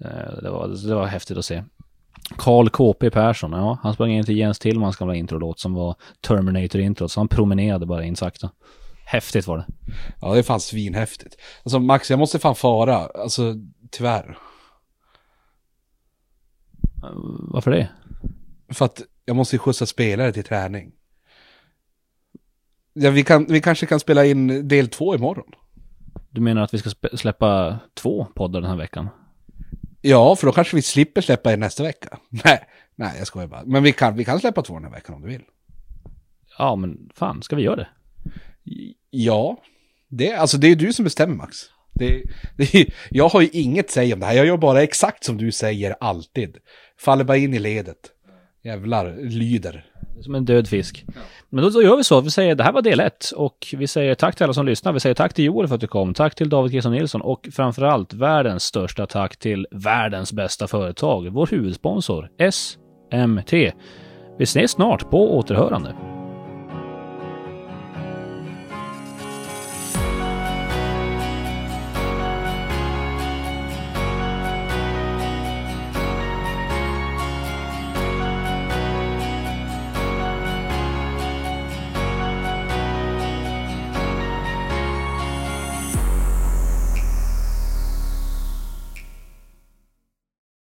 Eh, 0.00 0.42
det, 0.42 0.50
var, 0.50 0.88
det 0.88 0.94
var 0.94 1.06
häftigt 1.06 1.38
att 1.38 1.44
se. 1.44 1.64
Karl 2.36 2.68
KP 2.68 3.10
Persson, 3.10 3.52
ja, 3.52 3.78
han 3.82 3.94
sprang 3.94 4.10
in 4.10 4.24
till 4.24 4.36
Jens 4.36 4.58
Tillmans 4.58 4.96
gamla 4.96 5.14
introlåt 5.14 5.60
som 5.60 5.74
var 5.74 5.96
Terminator-introt, 6.20 7.12
så 7.12 7.20
han 7.20 7.28
promenerade 7.28 7.86
bara 7.86 8.04
in 8.04 8.16
sakta. 8.16 8.50
Häftigt 9.04 9.46
var 9.46 9.58
det. 9.58 9.66
Ja, 10.20 10.32
det 10.32 10.38
är 10.38 10.42
fan 10.42 10.60
svinhäftigt. 10.60 11.36
Alltså 11.62 11.78
Max, 11.78 12.10
jag 12.10 12.18
måste 12.18 12.38
fan 12.38 12.54
fara. 12.54 12.96
Alltså, 12.96 13.54
tyvärr. 13.90 14.38
Varför 17.40 17.70
det? 17.70 17.88
För 18.68 18.84
att 18.84 19.02
jag 19.24 19.36
måste 19.36 19.56
ju 19.56 19.58
skjutsa 19.58 19.86
spelare 19.86 20.32
till 20.32 20.44
träning. 20.44 20.92
Ja, 22.92 23.10
vi, 23.10 23.24
kan, 23.24 23.46
vi 23.48 23.60
kanske 23.60 23.86
kan 23.86 24.00
spela 24.00 24.24
in 24.24 24.68
del 24.68 24.88
två 24.88 25.14
imorgon. 25.14 25.52
Du 26.30 26.40
menar 26.40 26.62
att 26.62 26.74
vi 26.74 26.78
ska 26.78 26.90
släppa 27.16 27.78
två 27.94 28.26
poddar 28.34 28.60
den 28.60 28.70
här 28.70 28.76
veckan? 28.76 29.08
Ja, 30.08 30.36
för 30.36 30.46
då 30.46 30.52
kanske 30.52 30.76
vi 30.76 30.82
slipper 30.82 31.20
släppa 31.20 31.52
en 31.52 31.60
nästa 31.60 31.82
vecka. 31.82 32.18
Nej, 32.44 32.60
nej 32.94 33.14
jag 33.18 33.26
skojar 33.26 33.48
bara. 33.48 33.64
Men 33.64 33.82
vi 33.82 33.92
kan, 33.92 34.16
vi 34.16 34.24
kan 34.24 34.40
släppa 34.40 34.62
två 34.62 34.74
den 34.74 34.84
här 34.84 34.90
veckan 34.90 35.14
om 35.14 35.22
du 35.22 35.28
vill. 35.28 35.42
Ja, 36.58 36.76
men 36.76 37.10
fan, 37.14 37.42
ska 37.42 37.56
vi 37.56 37.62
göra 37.62 37.76
det? 37.76 37.88
Ja, 39.10 39.62
det, 40.08 40.32
alltså 40.34 40.58
det 40.58 40.68
är 40.68 40.76
du 40.76 40.92
som 40.92 41.04
bestämmer 41.04 41.34
Max. 41.34 41.56
Det, 41.94 42.22
det, 42.56 42.86
jag 43.10 43.28
har 43.28 43.40
ju 43.40 43.48
inget 43.52 43.90
säg 43.90 44.12
om 44.12 44.20
det 44.20 44.26
här, 44.26 44.34
jag 44.34 44.46
gör 44.46 44.56
bara 44.56 44.82
exakt 44.82 45.24
som 45.24 45.36
du 45.36 45.52
säger 45.52 45.96
alltid. 46.00 46.56
Faller 47.00 47.24
bara 47.24 47.36
in 47.36 47.54
i 47.54 47.58
ledet. 47.58 48.10
Jävlar, 48.64 49.16
lyder. 49.16 49.86
Som 50.20 50.34
en 50.34 50.44
död 50.44 50.68
fisk. 50.68 51.04
Men 51.50 51.64
då, 51.64 51.70
då 51.70 51.82
gör 51.82 51.96
vi 51.96 52.04
så. 52.04 52.20
Vi 52.20 52.30
säger 52.30 52.54
det 52.54 52.64
här 52.64 52.72
var 52.72 52.82
del 52.82 53.00
ett. 53.00 53.30
Och 53.36 53.74
vi 53.76 53.86
säger 53.86 54.14
tack 54.14 54.36
till 54.36 54.44
alla 54.44 54.52
som 54.52 54.66
lyssnar. 54.66 54.92
Vi 54.92 55.00
säger 55.00 55.14
tack 55.14 55.34
till 55.34 55.44
Joel 55.44 55.68
för 55.68 55.74
att 55.74 55.80
du 55.80 55.86
kom. 55.86 56.14
Tack 56.14 56.34
till 56.34 56.48
David 56.48 56.72
Kisson 56.72 56.92
Nilsson. 56.92 57.20
Och 57.20 57.48
framförallt 57.52 58.12
världens 58.12 58.62
största 58.62 59.06
tack 59.06 59.36
till 59.36 59.66
världens 59.70 60.32
bästa 60.32 60.66
företag. 60.66 61.28
Vår 61.28 61.46
huvudsponsor 61.46 62.28
SMT. 62.50 63.52
Vi 64.38 64.42
ses 64.42 64.70
snart 64.70 65.10
på 65.10 65.38
återhörande. 65.38 66.07